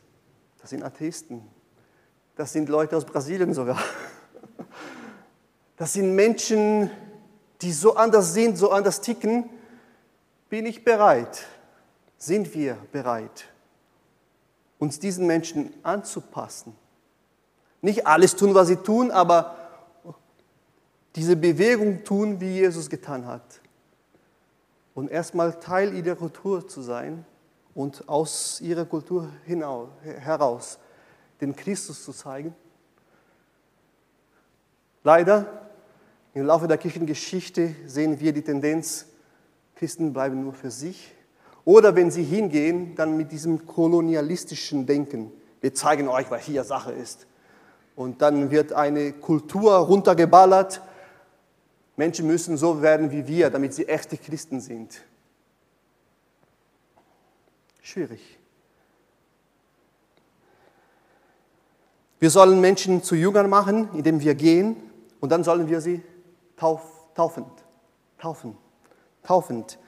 das 0.60 0.70
sind 0.70 0.82
Atheisten, 0.82 1.40
das 2.34 2.52
sind 2.52 2.68
Leute 2.68 2.96
aus 2.96 3.04
Brasilien 3.04 3.54
sogar. 3.54 3.80
Das 5.76 5.92
sind 5.92 6.16
Menschen, 6.16 6.90
die 7.62 7.70
so 7.70 7.94
anders 7.94 8.34
sind, 8.34 8.58
so 8.58 8.72
anders 8.72 9.02
ticken. 9.02 9.48
Bin 10.48 10.66
ich 10.66 10.82
bereit? 10.82 11.46
Sind 12.18 12.52
wir 12.52 12.78
bereit, 12.90 13.44
uns 14.80 14.98
diesen 14.98 15.28
Menschen 15.28 15.72
anzupassen? 15.84 16.74
Nicht 17.82 18.08
alles 18.08 18.34
tun, 18.34 18.54
was 18.54 18.66
sie 18.66 18.76
tun, 18.76 19.12
aber 19.12 19.54
diese 21.14 21.36
Bewegung 21.36 22.02
tun, 22.02 22.40
wie 22.40 22.54
Jesus 22.54 22.90
getan 22.90 23.24
hat. 23.24 23.60
Und 24.94 25.12
erstmal 25.12 25.60
Teil 25.60 25.94
ihrer 25.94 26.16
Kultur 26.16 26.66
zu 26.66 26.82
sein 26.82 27.24
und 27.76 28.08
aus 28.08 28.60
ihrer 28.62 28.86
Kultur 28.86 29.28
hinaus, 29.44 29.90
heraus 30.02 30.78
den 31.42 31.54
Christus 31.54 32.02
zu 32.02 32.12
zeigen. 32.12 32.54
Leider, 35.04 35.68
im 36.32 36.46
Laufe 36.46 36.66
der 36.66 36.78
Kirchengeschichte 36.78 37.76
sehen 37.86 38.18
wir 38.18 38.32
die 38.32 38.42
Tendenz, 38.42 39.06
Christen 39.76 40.14
bleiben 40.14 40.42
nur 40.42 40.54
für 40.54 40.70
sich. 40.70 41.12
Oder 41.66 41.94
wenn 41.94 42.10
sie 42.10 42.24
hingehen, 42.24 42.94
dann 42.94 43.16
mit 43.16 43.30
diesem 43.30 43.66
kolonialistischen 43.66 44.86
Denken. 44.86 45.30
Wir 45.60 45.74
zeigen 45.74 46.08
euch, 46.08 46.30
was 46.30 46.44
hier 46.44 46.64
Sache 46.64 46.92
ist. 46.92 47.26
Und 47.94 48.22
dann 48.22 48.50
wird 48.50 48.72
eine 48.72 49.12
Kultur 49.12 49.74
runtergeballert. 49.74 50.80
Menschen 51.96 52.26
müssen 52.26 52.56
so 52.56 52.80
werden 52.80 53.10
wie 53.10 53.26
wir, 53.26 53.50
damit 53.50 53.74
sie 53.74 53.86
echte 53.86 54.16
Christen 54.16 54.60
sind. 54.60 55.02
Schwierig. 57.87 58.37
Wir 62.18 62.31
sollen 62.31 62.61
Menschen 62.61 63.05
zu 63.05 63.14
Jüngern 63.14 63.49
machen, 63.49 63.88
indem 63.94 64.18
wir 64.18 64.35
gehen 64.35 64.75
und 65.20 65.31
dann 65.31 65.44
sollen 65.44 65.68
wir 65.68 65.81
sie 65.81 66.03
tauf, 66.57 66.83
taufend, 67.14 67.46
taufen, 68.18 68.59
taufend. 69.22 69.79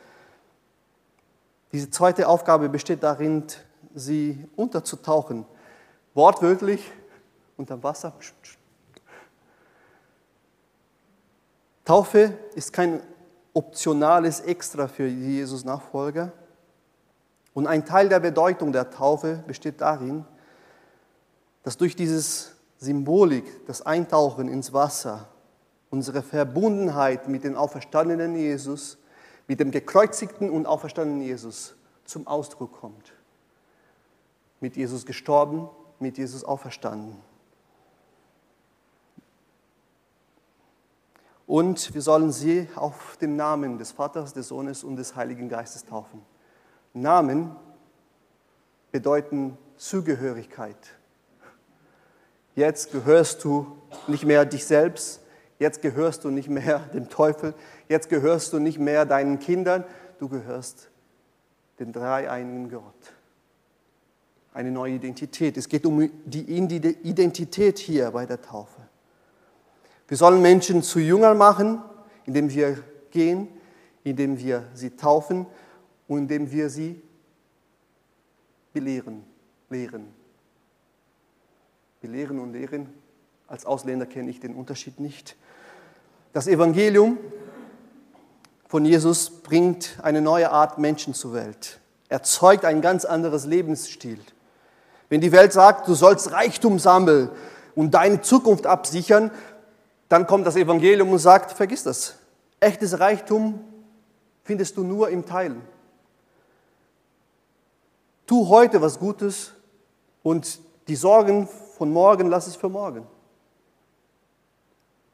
Diese 1.73 1.91
zweite 1.91 2.29
Aufgabe 2.29 2.69
besteht 2.69 3.03
darin, 3.03 3.43
sie 3.97 4.47
unterzutauchen, 4.55 5.45
wortwörtlich 6.15 6.93
unter 7.57 7.83
Wasser. 7.83 8.15
Taufe 11.85 12.39
ist 12.55 12.73
kein 12.73 13.03
optionales 13.55 14.39
Extra 14.39 14.87
für 14.87 15.09
Jesus-Nachfolger. 15.09 16.33
Und 17.59 17.67
ein 17.67 17.85
Teil 17.85 18.09
der 18.09 18.21
Bedeutung 18.21 18.71
der 18.71 18.89
Taufe 18.89 19.43
besteht 19.49 19.81
darin, 19.81 20.25
dass 21.65 21.77
durch 21.77 21.97
dieses 21.97 22.53
Symbolik, 22.79 23.67
das 23.67 23.83
Eintauchen 23.83 24.47
ins 24.47 24.73
Wasser, 24.73 25.29
unsere 25.91 26.23
Verbundenheit 26.23 27.27
mit 27.27 27.43
dem 27.43 27.57
auferstandenen 27.57 28.37
Jesus, 28.37 28.97
mit 29.49 29.59
dem 29.59 29.73
gekreuzigten 29.73 30.51
und 30.51 30.67
auferstandenen 30.67 31.21
Jesus 31.21 31.75
zum 32.05 32.29
Ausdruck 32.29 32.79
kommt. 32.79 33.13
Mit 34.61 34.77
Jesus 34.77 35.05
gestorben, 35.05 35.69
mit 35.99 36.17
Jesus 36.17 36.45
auferstanden. 36.45 37.17
Und 41.45 41.93
wir 41.93 42.03
sollen 42.03 42.31
sie 42.31 42.69
auf 42.77 43.17
den 43.17 43.35
Namen 43.35 43.79
des 43.79 43.91
Vaters, 43.91 44.33
des 44.33 44.47
Sohnes 44.47 44.85
und 44.85 44.95
des 44.95 45.17
Heiligen 45.17 45.49
Geistes 45.49 45.85
taufen. 45.85 46.23
Namen 46.93 47.55
bedeuten 48.93 49.57
Zugehörigkeit. 49.77 50.77
Jetzt 52.55 52.91
gehörst 52.91 53.45
du 53.45 53.79
nicht 54.09 54.25
mehr 54.25 54.45
dich 54.45 54.67
selbst, 54.67 55.21
jetzt 55.59 55.81
gehörst 55.83 56.25
du 56.25 56.31
nicht 56.31 56.49
mehr 56.49 56.81
dem 56.93 57.09
Teufel, 57.09 57.55
jetzt 57.89 58.09
gehörst 58.09 58.53
du 58.53 58.59
nicht 58.59 58.79
mehr 58.79 59.07
deinen 59.07 59.39
Kindern, 59.39 59.85
du 60.19 60.29
gehörst 60.29 60.91
dem 61.79 61.93
dreieinigen 61.93 62.71
Gott. 62.71 62.83
Eine 64.53 64.73
neue 64.73 64.95
Identität. 64.95 65.57
Es 65.57 65.69
geht 65.69 65.87
um 65.87 66.11
die 66.25 66.59
Identität 67.05 67.79
hier 67.79 68.11
bei 68.11 68.27
der 68.27 68.43
Taufe. 68.43 68.81
Wir 70.09 70.17
sollen 70.17 70.43
Menschen 70.43 70.83
zu 70.83 70.99
Jüngern 70.99 71.39
machen, 71.39 71.81
indem 72.25 72.51
wir 72.51 72.83
gehen, 73.11 73.47
indem 74.03 74.39
wir 74.39 74.65
sie 74.75 74.91
taufen 74.91 75.47
und 76.09 76.19
indem 76.19 76.51
wir 76.51 76.71
sie 76.71 77.01
belehren, 78.73 79.23
lehren. 79.71 80.09
Belehren 82.01 82.39
und 82.39 82.53
lehren. 82.53 82.89
Als 83.47 83.67
Ausländer 83.67 84.07
kenne 84.07 84.31
ich 84.31 84.41
den 84.41 84.55
Unterschied 84.55 84.99
nicht. 84.99 85.37
Das 86.33 86.47
Evangelium 86.47 87.19
von 88.69 88.85
Jesus 88.85 89.31
bringt 89.31 89.99
eine 90.03 90.21
neue 90.21 90.51
Art 90.51 90.79
Menschen 90.79 91.15
zur 91.15 91.35
Welt. 91.35 91.81
Er 92.09 92.23
zeugt 92.23 92.65
ein 92.65 92.81
ganz 92.81 93.05
anderes 93.05 93.45
Lebensstil. 93.47 94.21
Wenn 95.09 95.21
die 95.21 95.33
Welt 95.33 95.53
sagt, 95.53 95.89
du 95.89 95.95
sollst 95.95 96.33
Reichtum 96.33 96.79
sammeln 96.79 97.31
und 97.75 97.93
deine 97.93 98.21
Zukunft 98.21 98.67
absichern, 98.67 99.31
dann 100.09 100.27
kommt 100.27 100.47
das 100.47 100.57
Evangelium 100.57 101.11
und 101.11 101.19
sagt, 101.19 101.53
vergiss 101.53 101.83
das. 101.83 102.17
Echtes 102.61 102.99
Reichtum 102.99 103.61
findest 104.45 104.77
du 104.77 104.85
nur 104.85 105.11
im 105.11 105.27
Teilen. 105.27 105.63
Tu 108.29 108.47
heute 108.49 108.83
was 108.83 108.99
Gutes 108.99 109.53
und 110.23 110.61
die 110.87 110.97
Sorgen 110.97 111.49
von 111.79 111.91
morgen 111.91 112.29
lass 112.29 112.47
es 112.47 112.57
für 112.57 112.69
morgen. 112.69 113.07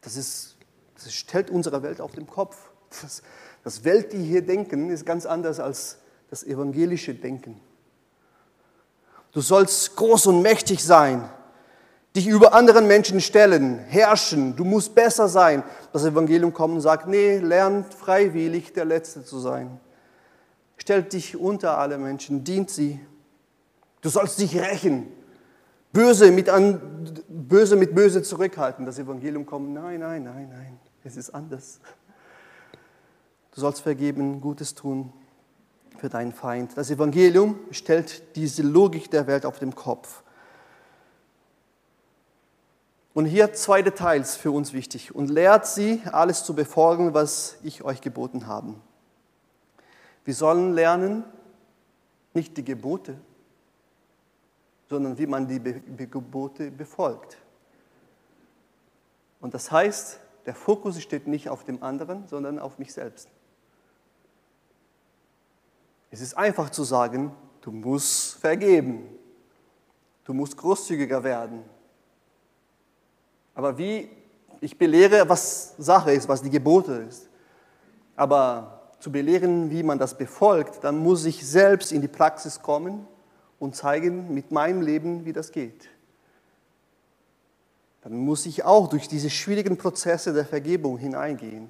Das, 0.01 0.17
ist, 0.17 0.57
das 0.97 1.15
stellt 1.15 1.49
unsere 1.49 1.85
Welt 1.85 2.01
auf 2.01 2.11
den 2.11 2.27
Kopf. 2.27 2.57
Das, 3.01 3.23
das 3.63 3.85
Welt, 3.85 4.13
die 4.13 4.23
hier 4.25 4.43
denken, 4.43 4.91
ist 4.91 5.07
ganz 5.07 5.27
anders 5.27 5.61
als 5.61 5.99
das 6.29 6.43
evangelische 6.43 7.15
Denken. 7.15 7.61
Du 9.31 9.41
sollst 9.41 9.95
groß 9.95 10.27
und 10.27 10.43
mächtig 10.43 10.83
sein, 10.83 11.29
dich 12.17 12.27
über 12.27 12.53
anderen 12.53 12.89
Menschen 12.89 13.21
stellen, 13.21 13.79
herrschen. 13.79 14.57
Du 14.57 14.65
musst 14.65 14.93
besser 14.93 15.29
sein. 15.29 15.63
Das 15.93 16.05
Evangelium 16.05 16.53
kommt 16.53 16.75
und 16.75 16.81
sagt, 16.81 17.07
nee, 17.07 17.39
lern 17.39 17.85
freiwillig 17.85 18.73
der 18.73 18.87
Letzte 18.87 19.25
zu 19.25 19.39
sein. 19.39 19.81
Stell 20.77 21.03
dich 21.03 21.37
unter 21.37 21.79
alle 21.79 21.99
Menschen, 21.99 22.45
dient 22.45 22.71
sie. 22.71 23.01
Du 24.01 24.09
sollst 24.09 24.39
dich 24.39 24.57
rächen. 24.57 25.07
Böse 25.93 26.33
mit, 26.33 26.49
an, 26.49 26.81
böse 27.29 27.77
mit 27.77 27.95
Böse 27.95 28.23
zurückhalten. 28.23 28.85
Das 28.85 28.99
Evangelium 28.99 29.47
kommt, 29.47 29.73
nein, 29.73 30.01
nein, 30.01 30.25
nein, 30.25 30.49
nein, 30.51 30.79
es 31.05 31.17
ist 31.17 31.31
anders. 31.31 31.79
Du 33.55 33.61
sollst 33.61 33.81
vergeben, 33.81 34.41
Gutes 34.41 34.75
tun 34.75 35.13
für 35.99 36.09
deinen 36.09 36.33
Feind. 36.33 36.77
Das 36.77 36.91
Evangelium 36.91 37.59
stellt 37.71 38.37
diese 38.37 38.63
Logik 38.63 39.11
der 39.13 39.29
Welt 39.29 39.47
auf 39.47 39.61
den 39.61 39.75
Kopf. 39.77 40.25
Und 43.15 43.27
hier 43.27 43.53
zwei 43.53 43.81
Details 43.81 44.35
für 44.35 44.51
uns 44.51 44.73
wichtig. 44.73 45.15
Und 45.15 45.31
lehrt 45.31 45.69
sie, 45.69 46.03
alles 46.11 46.43
zu 46.43 46.55
befolgen, 46.55 47.15
was 47.15 47.57
ich 47.63 47.85
euch 47.85 48.01
geboten 48.01 48.49
habe. 48.49 48.75
Wir 50.25 50.35
sollen 50.35 50.73
lernen, 50.73 51.25
nicht 52.33 52.57
die 52.57 52.65
Gebote, 52.65 53.17
sondern 54.89 55.17
wie 55.19 55.27
man 55.27 55.47
die 55.47 56.11
Gebote 56.11 56.71
befolgt. 56.71 57.39
Und 59.41 59.55
das 59.55 59.71
heißt, 59.71 60.21
der 60.47 60.55
Fokus 60.55 61.01
steht 61.03 61.27
nicht 61.27 61.49
auf 61.49 61.65
dem 61.65 61.83
anderen, 61.83 62.27
sondern 62.27 62.59
auf 62.59 62.79
mich 62.79 62.93
selbst. 62.93 63.29
Es 66.11 66.21
ist 66.21 66.37
einfach 66.37 66.71
zu 66.71 66.85
sagen, 66.85 67.35
du 67.61 67.71
musst 67.71 68.35
vergeben, 68.35 69.09
du 70.25 70.33
musst 70.33 70.57
großzügiger 70.57 71.23
werden, 71.25 71.65
aber 73.55 73.79
wie 73.79 74.09
ich 74.61 74.77
belehre, 74.77 75.29
was 75.29 75.77
Sache 75.77 76.13
ist, 76.13 76.29
was 76.29 76.43
die 76.43 76.51
Gebote 76.51 76.93
ist. 77.09 77.29
Aber 78.17 78.74
zu 79.05 79.13
belehren, 79.13 79.71
wie 79.71 79.83
man 79.83 79.99
das 79.99 80.17
befolgt, 80.17 80.83
dann 80.83 80.97
muss 80.97 81.27
ich 81.27 81.47
selbst 81.47 81.93
in 81.93 82.01
die 82.01 82.09
Praxis 82.09 82.63
kommen 82.63 83.07
und 83.59 83.77
zeigen 83.77 84.33
mit 84.33 84.51
meinem 84.51 84.81
Leben, 84.81 85.27
wie 85.27 85.35
das 85.35 85.53
geht. 85.53 85.91
Dann 88.01 88.17
muss 88.17 88.47
ich 88.47 88.65
auch 88.65 88.89
durch 88.89 89.07
diese 89.07 89.29
schwierigen 89.29 89.77
Prozesse 89.77 90.33
der 90.33 90.47
Vergebung 90.47 90.97
hineingehen. 90.97 91.69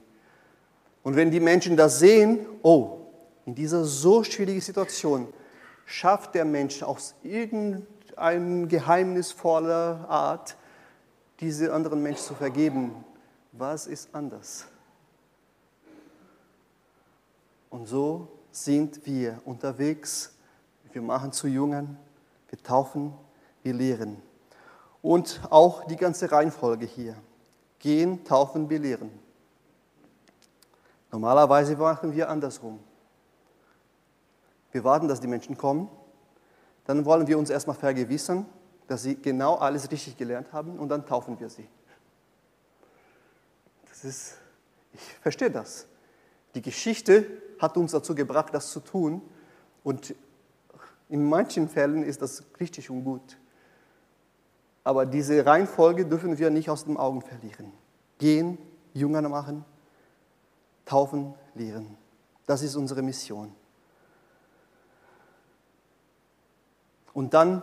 Und 1.02 1.16
wenn 1.16 1.32
die 1.32 1.40
Menschen 1.40 1.76
das 1.76 1.98
sehen, 1.98 2.46
oh, 2.62 2.98
in 3.46 3.56
dieser 3.56 3.84
so 3.84 4.22
schwierigen 4.22 4.60
Situation 4.60 5.26
schafft 5.86 6.36
der 6.36 6.44
Mensch 6.44 6.84
aus 6.84 7.16
irgendeinem 7.24 8.68
geheimnisvoller 8.68 10.06
Art 10.08 10.56
diese 11.40 11.74
anderen 11.74 12.00
Menschen 12.00 12.26
zu 12.26 12.34
vergeben. 12.34 13.04
Was 13.50 13.88
ist 13.88 14.14
anders? 14.14 14.68
Und 17.74 17.86
so 17.86 18.28
sind 18.52 19.04
wir 19.04 19.40
unterwegs. 19.44 20.32
Wir 20.92 21.02
machen 21.02 21.32
zu 21.32 21.48
Jüngern, 21.48 21.98
wir 22.48 22.62
taufen, 22.62 23.12
wir 23.64 23.74
lehren. 23.74 24.22
Und 25.02 25.40
auch 25.50 25.84
die 25.84 25.96
ganze 25.96 26.30
Reihenfolge 26.30 26.86
hier. 26.86 27.16
Gehen, 27.80 28.24
taufen, 28.24 28.68
belehren. 28.68 29.10
Normalerweise 31.10 31.76
machen 31.76 32.14
wir 32.14 32.28
andersrum. 32.28 32.78
Wir 34.70 34.84
warten, 34.84 35.08
dass 35.08 35.18
die 35.18 35.26
Menschen 35.26 35.58
kommen. 35.58 35.88
Dann 36.84 37.04
wollen 37.04 37.26
wir 37.26 37.36
uns 37.36 37.50
erstmal 37.50 37.74
vergewissern, 37.74 38.46
dass 38.86 39.02
sie 39.02 39.16
genau 39.16 39.56
alles 39.56 39.90
richtig 39.90 40.16
gelernt 40.16 40.52
haben 40.52 40.78
und 40.78 40.90
dann 40.90 41.04
taufen 41.04 41.40
wir 41.40 41.50
sie. 41.50 41.66
Das 43.88 44.04
ist, 44.04 44.36
ich 44.92 45.00
verstehe 45.20 45.50
das. 45.50 45.88
Die 46.54 46.62
Geschichte 46.62 47.26
hat 47.64 47.76
uns 47.76 47.92
dazu 47.92 48.14
gebracht, 48.14 48.54
das 48.54 48.70
zu 48.70 48.80
tun 48.80 49.22
und 49.82 50.14
in 51.08 51.28
manchen 51.28 51.68
Fällen 51.68 52.02
ist 52.02 52.22
das 52.22 52.44
richtig 52.60 52.90
und 52.90 53.04
gut. 53.04 53.38
Aber 54.84 55.06
diese 55.06 55.44
Reihenfolge 55.44 56.06
dürfen 56.06 56.38
wir 56.38 56.50
nicht 56.50 56.68
aus 56.70 56.84
den 56.84 56.96
Augen 56.96 57.22
verlieren. 57.22 57.72
Gehen, 58.18 58.58
Jünger 58.92 59.26
machen, 59.28 59.64
taufen, 60.84 61.34
lehren. 61.54 61.96
Das 62.46 62.62
ist 62.62 62.76
unsere 62.76 63.02
Mission. 63.02 63.54
Und 67.14 67.32
dann 67.32 67.62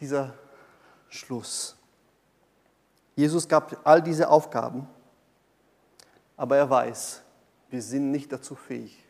dieser 0.00 0.34
Schluss. 1.08 1.76
Jesus 3.16 3.48
gab 3.48 3.80
all 3.86 4.02
diese 4.02 4.28
Aufgaben, 4.28 4.86
aber 6.36 6.56
er 6.56 6.68
weiß, 6.68 7.22
wir 7.70 7.82
sind 7.82 8.10
nicht 8.10 8.30
dazu 8.30 8.54
fähig. 8.54 9.07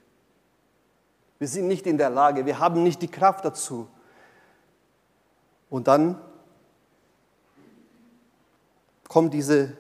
Wir 1.39 1.49
sind 1.49 1.69
nicht 1.69 1.87
in 1.87 1.99
der 1.99 2.11
Lage, 2.11 2.47
wir 2.47 2.59
haben 2.59 2.83
nicht 2.83 3.01
die 3.03 3.09
Kraft 3.09 3.45
dazu. 3.45 3.89
Und 5.71 5.87
dann 5.87 6.21
kommt 9.09 9.35
diese 9.35 9.77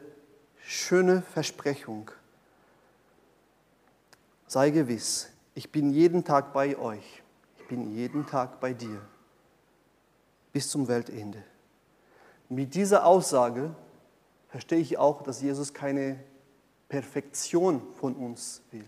schöne 0.62 1.22
Versprechung. 1.22 2.10
Sei 4.46 4.70
gewiss, 4.70 5.28
ich 5.54 5.70
bin 5.72 5.90
jeden 5.90 6.24
Tag 6.24 6.52
bei 6.52 6.78
euch. 6.78 7.22
Ich 7.58 7.66
bin 7.68 7.94
jeden 7.94 8.26
Tag 8.26 8.60
bei 8.60 8.72
dir. 8.72 9.00
Bis 10.52 10.68
zum 10.68 10.88
Weltende. 10.88 11.42
Mit 12.48 12.74
dieser 12.74 13.04
Aussage 13.04 13.74
verstehe 14.48 14.78
ich 14.78 14.96
auch, 14.96 15.22
dass 15.22 15.42
Jesus 15.42 15.74
keine 15.74 16.18
Perfektion 16.88 17.82
von 17.94 18.14
uns 18.14 18.62
will. 18.70 18.86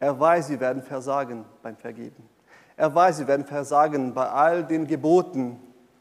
Er 0.00 0.18
weiß, 0.18 0.48
wir 0.48 0.58
werden 0.60 0.82
versagen 0.82 1.44
beim 1.62 1.76
Vergeben. 1.76 2.28
Er 2.76 2.92
weiß, 2.94 3.18
wir 3.20 3.28
werden 3.28 3.44
versagen 3.44 4.14
bei 4.14 4.26
all 4.26 4.66
den 4.66 4.86
Geboten, 4.86 5.60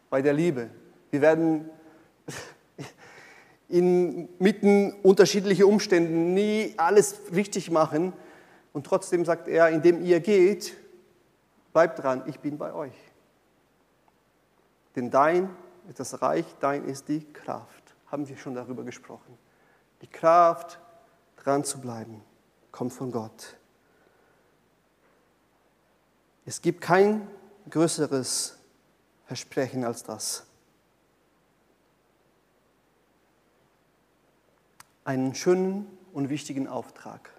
bei 0.10 0.22
der 0.22 0.32
Liebe. 0.32 0.70
Wir 1.12 1.20
werden 1.20 1.70
inmitten 3.68 4.94
unterschiedlicher 5.04 5.68
Umstände 5.68 6.12
nie 6.12 6.74
alles 6.78 7.20
richtig 7.36 7.70
machen. 7.70 8.14
Und 8.72 8.86
trotzdem 8.86 9.26
sagt 9.26 9.50
er, 9.50 9.68
indem 9.70 10.02
ihr 10.02 10.22
geht, 10.22 10.78
bleibt 11.74 12.02
dran, 12.02 12.24
ich 12.26 12.40
bin 12.40 12.58
bei 12.58 12.74
euch. 12.74 12.96
Denn 14.96 15.12
dein 15.12 15.50
ist 15.90 16.00
das 16.00 16.22
Reich, 16.22 16.46
dein 16.62 16.86
ist 16.86 17.10
die 17.10 17.26
Kraft. 17.34 17.96
Haben 18.08 18.30
wir 18.30 18.38
schon 18.38 18.56
darüber 18.56 18.86
gesprochen. 18.86 19.38
Die 20.02 20.08
Kraft, 20.08 20.80
dran 21.36 21.66
zu 21.66 21.82
bleiben, 21.82 22.22
kommt 22.72 22.94
von 22.94 23.12
Gott. 23.12 23.59
Es 26.50 26.64
gibt 26.64 26.82
kein 26.82 27.28
größeres 27.70 28.58
Versprechen 29.28 29.84
als 29.84 30.02
das. 30.02 30.48
Einen 35.06 35.36
schönen 35.36 35.86
und 36.12 36.30
wichtigen 36.30 36.68
Auftrag. 36.68 37.30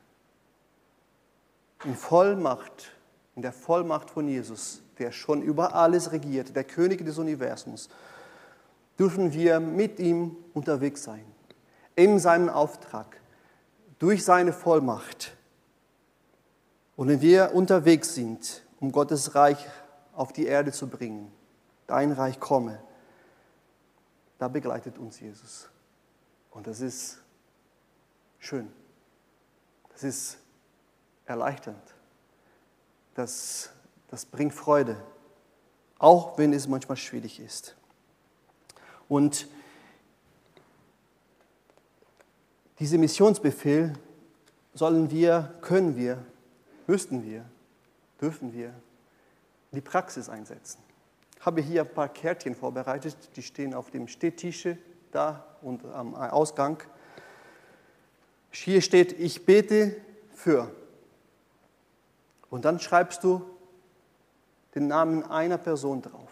In 1.83 1.97
Vollmacht, 1.97 2.93
in 3.35 3.43
der 3.43 3.53
Vollmacht 3.53 4.11
von 4.11 4.29
Jesus 4.29 4.81
der 5.01 5.11
schon 5.11 5.43
über 5.43 5.75
alles 5.75 6.13
regiert, 6.13 6.55
der 6.55 6.63
König 6.63 7.05
des 7.05 7.19
Universums, 7.19 7.89
dürfen 8.97 9.33
wir 9.33 9.59
mit 9.59 9.99
ihm 9.99 10.37
unterwegs 10.55 11.03
sein, 11.03 11.25
in 11.97 12.21
seinem 12.21 12.49
Auftrag, 12.49 13.21
durch 13.99 14.25
seine 14.25 14.53
Vollmacht. 14.53 15.37
Und 16.95 17.09
wenn 17.09 17.21
wir 17.21 17.55
unterwegs 17.55 18.15
sind, 18.15 18.63
um 18.81 18.91
Gottes 18.93 19.35
Reich 19.35 19.65
auf 20.13 20.33
die 20.33 20.47
Erde 20.47 20.73
zu 20.73 20.89
bringen, 20.89 21.31
dein 21.87 22.13
Reich 22.13 22.41
komme, 22.41 22.83
da 24.39 24.49
begleitet 24.49 24.99
uns 24.99 25.21
Jesus. 25.21 25.69
Und 26.51 26.67
das 26.67 26.81
ist 26.81 27.23
schön. 28.39 28.73
Das 29.93 30.03
ist 30.03 30.39
erleichternd. 31.27 31.95
Das 33.15 33.71
das 34.11 34.25
bringt 34.25 34.53
Freude, 34.53 34.97
auch 35.99 36.37
wenn 36.37 36.53
es 36.53 36.67
manchmal 36.67 36.97
schwierig 36.97 37.39
ist. 37.39 37.77
Und 39.09 39.47
diese 42.81 42.99
Missionsbefehl 42.99 43.93
sollen 44.75 45.11
wir, 45.11 45.55
können 45.61 45.97
wir, 45.97 46.25
müssten 46.89 47.25
wir, 47.25 47.45
dürfen 48.21 48.53
wir 48.53 48.75
die 49.73 49.81
Praxis 49.81 50.29
einsetzen. 50.29 50.83
Ich 51.39 51.47
habe 51.47 51.61
hier 51.63 51.83
ein 51.83 51.95
paar 51.95 52.09
Kärtchen 52.09 52.55
vorbereitet, 52.55 53.17
die 53.37 53.43
stehen 53.43 53.73
auf 53.73 53.91
dem 53.91 54.09
Stehtische 54.09 54.77
da 55.11 55.47
und 55.63 55.85
am 55.87 56.15
Ausgang. 56.15 56.83
Hier 58.51 58.83
steht, 58.83 59.19
ich 59.19 59.47
bete 59.47 59.97
für. 60.35 60.71
Und 62.51 62.65
dann 62.65 62.81
schreibst 62.81 63.25
du 63.25 63.43
den 64.75 64.89
Namen 64.89 65.23
einer 65.25 65.59
Person 65.59 66.03
drauf. 66.03 66.31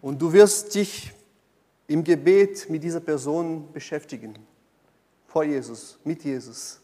Und 0.00 0.20
du 0.20 0.32
wirst 0.32 0.74
dich 0.74 1.12
im 1.86 2.02
Gebet 2.02 2.68
mit 2.68 2.82
dieser 2.82 3.00
Person 3.00 3.72
beschäftigen, 3.72 4.38
vor 5.26 5.44
Jesus, 5.44 5.98
mit 6.04 6.24
Jesus 6.24 6.80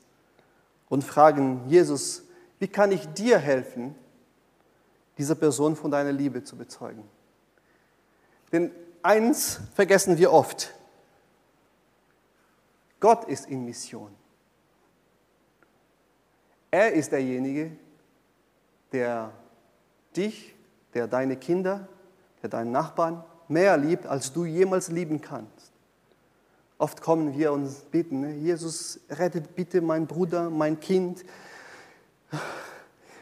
und 0.89 1.03
fragen, 1.03 1.69
Jesus, 1.69 2.23
wie 2.59 2.69
kann 2.69 2.93
ich 2.93 3.07
dir 3.15 3.39
helfen, 3.39 3.95
diese 5.17 5.37
Person 5.37 5.77
von 5.77 5.91
deiner 5.91 6.13
Liebe 6.13 6.43
zu 6.45 6.57
bezeugen? 6.57 7.05
Denn 8.53 8.71
eins 9.03 9.61
vergessen 9.75 10.19
wir 10.19 10.33
oft, 10.33 10.75
Gott 13.01 13.25
ist 13.25 13.47
in 13.47 13.65
Mission. 13.65 14.15
Er 16.71 16.93
ist 16.93 17.13
derjenige, 17.13 17.71
der 18.93 19.33
dich, 20.17 20.55
der 20.95 21.07
deine 21.07 21.37
Kinder, 21.37 21.89
der 22.43 22.51
deinen 22.51 22.73
Nachbarn 22.73 23.25
mehr 23.49 23.77
liebt, 23.77 24.07
als 24.07 24.33
du 24.33 24.45
jemals 24.45 24.89
lieben 24.89 25.21
kannst. 25.21 25.73
Oft 26.77 27.01
kommen 27.01 27.37
wir 27.37 27.53
und 27.53 27.69
ne, 28.13 28.35
Jesus, 28.35 29.01
rette 29.11 29.41
bitte 29.41 29.81
meinen 29.81 30.07
Bruder, 30.07 30.49
mein 30.51 30.79
Kind. 30.79 31.25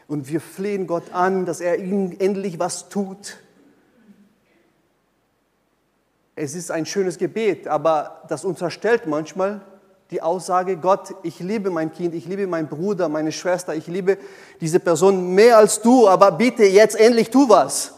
Und 0.07 0.29
wir 0.29 0.39
flehen 0.39 0.87
Gott 0.87 1.11
an, 1.13 1.45
dass 1.45 1.59
er 1.59 1.77
ihm 1.79 2.15
endlich 2.19 2.59
was 2.59 2.89
tut. 2.89 3.37
Es 6.35 6.55
ist 6.55 6.71
ein 6.71 6.85
schönes 6.85 7.17
Gebet, 7.17 7.67
aber 7.67 8.23
das 8.29 8.45
unterstellt 8.45 9.07
manchmal 9.07 9.61
die 10.11 10.21
Aussage, 10.21 10.77
Gott, 10.77 11.13
ich 11.23 11.39
liebe 11.39 11.69
mein 11.69 11.91
Kind, 11.91 12.13
ich 12.15 12.25
liebe 12.25 12.47
meinen 12.47 12.67
Bruder, 12.67 13.09
meine 13.09 13.31
Schwester, 13.31 13.75
ich 13.75 13.87
liebe 13.87 14.17
diese 14.61 14.79
Person 14.79 15.33
mehr 15.33 15.57
als 15.57 15.81
du, 15.81 16.07
aber 16.07 16.31
bitte 16.31 16.63
jetzt 16.63 16.95
endlich 16.97 17.29
tu 17.29 17.49
was. 17.49 17.93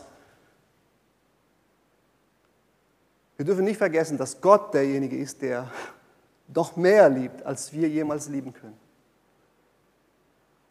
Wir 3.37 3.45
dürfen 3.45 3.63
nicht 3.63 3.77
vergessen, 3.77 4.17
dass 4.17 4.41
Gott 4.41 4.73
derjenige 4.73 5.17
ist, 5.17 5.41
der 5.41 5.69
doch 6.47 6.75
mehr 6.75 7.09
liebt, 7.09 7.45
als 7.45 7.71
wir 7.71 7.87
jemals 7.87 8.27
lieben 8.27 8.53
können. 8.53 8.77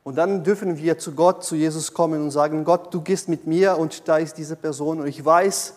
Und 0.09 0.15
dann 0.15 0.43
dürfen 0.43 0.79
wir 0.79 0.97
zu 0.97 1.15
Gott, 1.15 1.45
zu 1.45 1.55
Jesus 1.55 1.93
kommen 1.93 2.23
und 2.23 2.31
sagen, 2.31 2.65
Gott, 2.65 2.95
du 2.95 3.03
gehst 3.03 3.29
mit 3.29 3.47
mir 3.47 3.77
und 3.77 4.09
da 4.09 4.17
ist 4.17 4.39
diese 4.39 4.57
Person 4.57 5.01
und 5.01 5.07
ich 5.07 5.23
weiß, 5.23 5.75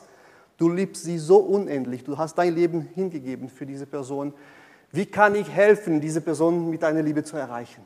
du 0.56 0.70
liebst 0.70 1.04
sie 1.04 1.18
so 1.18 1.40
unendlich, 1.40 2.06
du 2.06 2.18
hast 2.18 2.38
dein 2.38 2.56
Leben 2.56 2.80
hingegeben 2.80 3.50
für 3.50 3.66
diese 3.66 3.86
Person. 3.86 4.34
Wie 4.94 5.06
kann 5.06 5.36
ich 5.36 5.50
helfen, 5.50 6.00
diese 6.00 6.22
Person 6.22 6.70
mit 6.70 6.82
deiner 6.82 7.02
Liebe 7.02 7.26
zu 7.26 7.36
erreichen? 7.36 7.86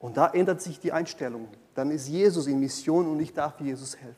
Und 0.00 0.18
da 0.18 0.26
ändert 0.26 0.60
sich 0.60 0.78
die 0.78 0.92
Einstellung. 0.92 1.48
Dann 1.74 1.90
ist 1.90 2.06
Jesus 2.06 2.46
in 2.46 2.60
Mission 2.60 3.10
und 3.10 3.20
ich 3.20 3.32
darf 3.32 3.58
Jesus 3.58 3.96
helfen. 3.96 4.16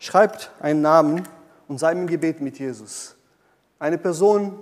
Schreibt 0.00 0.50
einen 0.58 0.82
Namen 0.82 1.22
und 1.68 1.78
sei 1.78 1.92
im 1.92 2.08
Gebet 2.08 2.40
mit 2.40 2.58
Jesus. 2.58 3.14
Eine 3.78 3.96
Person, 3.96 4.58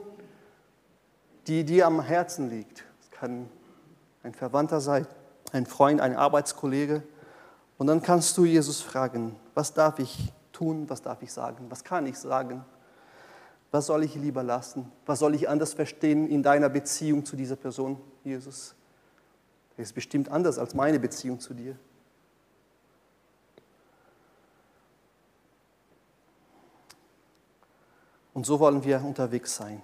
die 1.46 1.64
dir 1.64 1.86
am 1.86 2.00
Herzen 2.00 2.50
liegt. 2.50 2.84
Es 3.00 3.10
kann 3.10 3.48
ein 4.22 4.34
Verwandter 4.34 4.80
sein, 4.80 5.06
ein 5.52 5.66
Freund, 5.66 6.00
ein 6.00 6.16
Arbeitskollege. 6.16 7.02
Und 7.78 7.86
dann 7.86 8.02
kannst 8.02 8.36
du 8.38 8.44
Jesus 8.44 8.80
fragen, 8.80 9.36
was 9.54 9.74
darf 9.74 9.98
ich 9.98 10.32
tun, 10.52 10.88
was 10.88 11.02
darf 11.02 11.22
ich 11.22 11.32
sagen, 11.32 11.66
was 11.68 11.82
kann 11.84 12.06
ich 12.06 12.18
sagen, 12.18 12.64
was 13.70 13.86
soll 13.86 14.04
ich 14.04 14.14
lieber 14.14 14.42
lassen, 14.42 14.92
was 15.06 15.18
soll 15.18 15.34
ich 15.34 15.48
anders 15.48 15.74
verstehen 15.74 16.28
in 16.28 16.42
deiner 16.42 16.68
Beziehung 16.68 17.24
zu 17.24 17.36
dieser 17.36 17.56
Person, 17.56 17.98
Jesus. 18.22 18.74
Das 19.76 19.88
ist 19.88 19.94
bestimmt 19.94 20.28
anders 20.28 20.58
als 20.58 20.74
meine 20.74 21.00
Beziehung 21.00 21.40
zu 21.40 21.54
dir. 21.54 21.76
Und 28.34 28.46
so 28.46 28.60
wollen 28.60 28.84
wir 28.84 29.02
unterwegs 29.02 29.56
sein. 29.56 29.82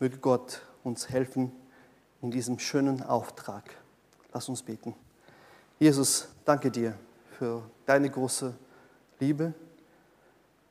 Möge 0.00 0.16
Gott 0.16 0.62
uns 0.82 1.10
helfen 1.10 1.52
in 2.22 2.30
diesem 2.30 2.58
schönen 2.58 3.02
Auftrag. 3.02 3.64
Lass 4.32 4.48
uns 4.48 4.62
beten. 4.62 4.94
Jesus, 5.78 6.28
danke 6.46 6.70
dir 6.70 6.98
für 7.38 7.70
deine 7.84 8.08
große 8.08 8.54
Liebe 9.18 9.52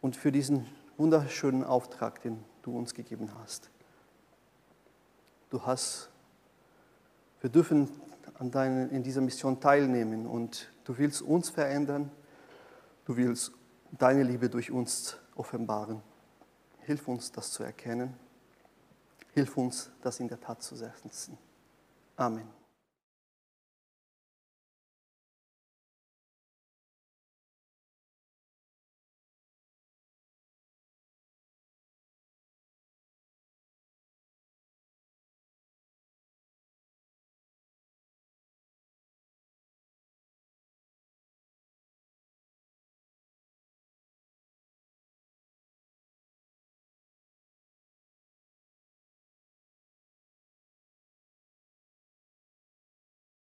und 0.01 0.15
für 0.15 0.31
diesen 0.31 0.65
wunderschönen 0.97 1.63
Auftrag, 1.63 2.23
den 2.23 2.43
du 2.63 2.75
uns 2.75 2.95
gegeben 2.95 3.29
hast. 3.39 3.69
Du 5.51 5.63
hast, 5.63 6.09
wir 7.41 7.51
dürfen 7.51 7.87
an 8.39 8.49
deine, 8.49 8.87
in 8.87 9.03
dieser 9.03 9.21
Mission 9.21 9.59
teilnehmen 9.59 10.25
und 10.25 10.71
du 10.85 10.97
willst 10.97 11.21
uns 11.21 11.51
verändern, 11.51 12.11
du 13.05 13.15
willst 13.15 13.51
deine 13.91 14.23
Liebe 14.23 14.49
durch 14.49 14.71
uns 14.71 15.17
offenbaren. 15.35 16.01
Hilf 16.79 17.07
uns, 17.07 17.31
das 17.31 17.51
zu 17.51 17.61
erkennen. 17.61 18.15
Hilf 19.39 19.55
uns, 19.55 19.89
das 20.01 20.19
in 20.19 20.27
der 20.27 20.41
Tat 20.41 20.61
zu 20.61 20.75
setzen. 20.75 21.37
Amen. 22.17 22.58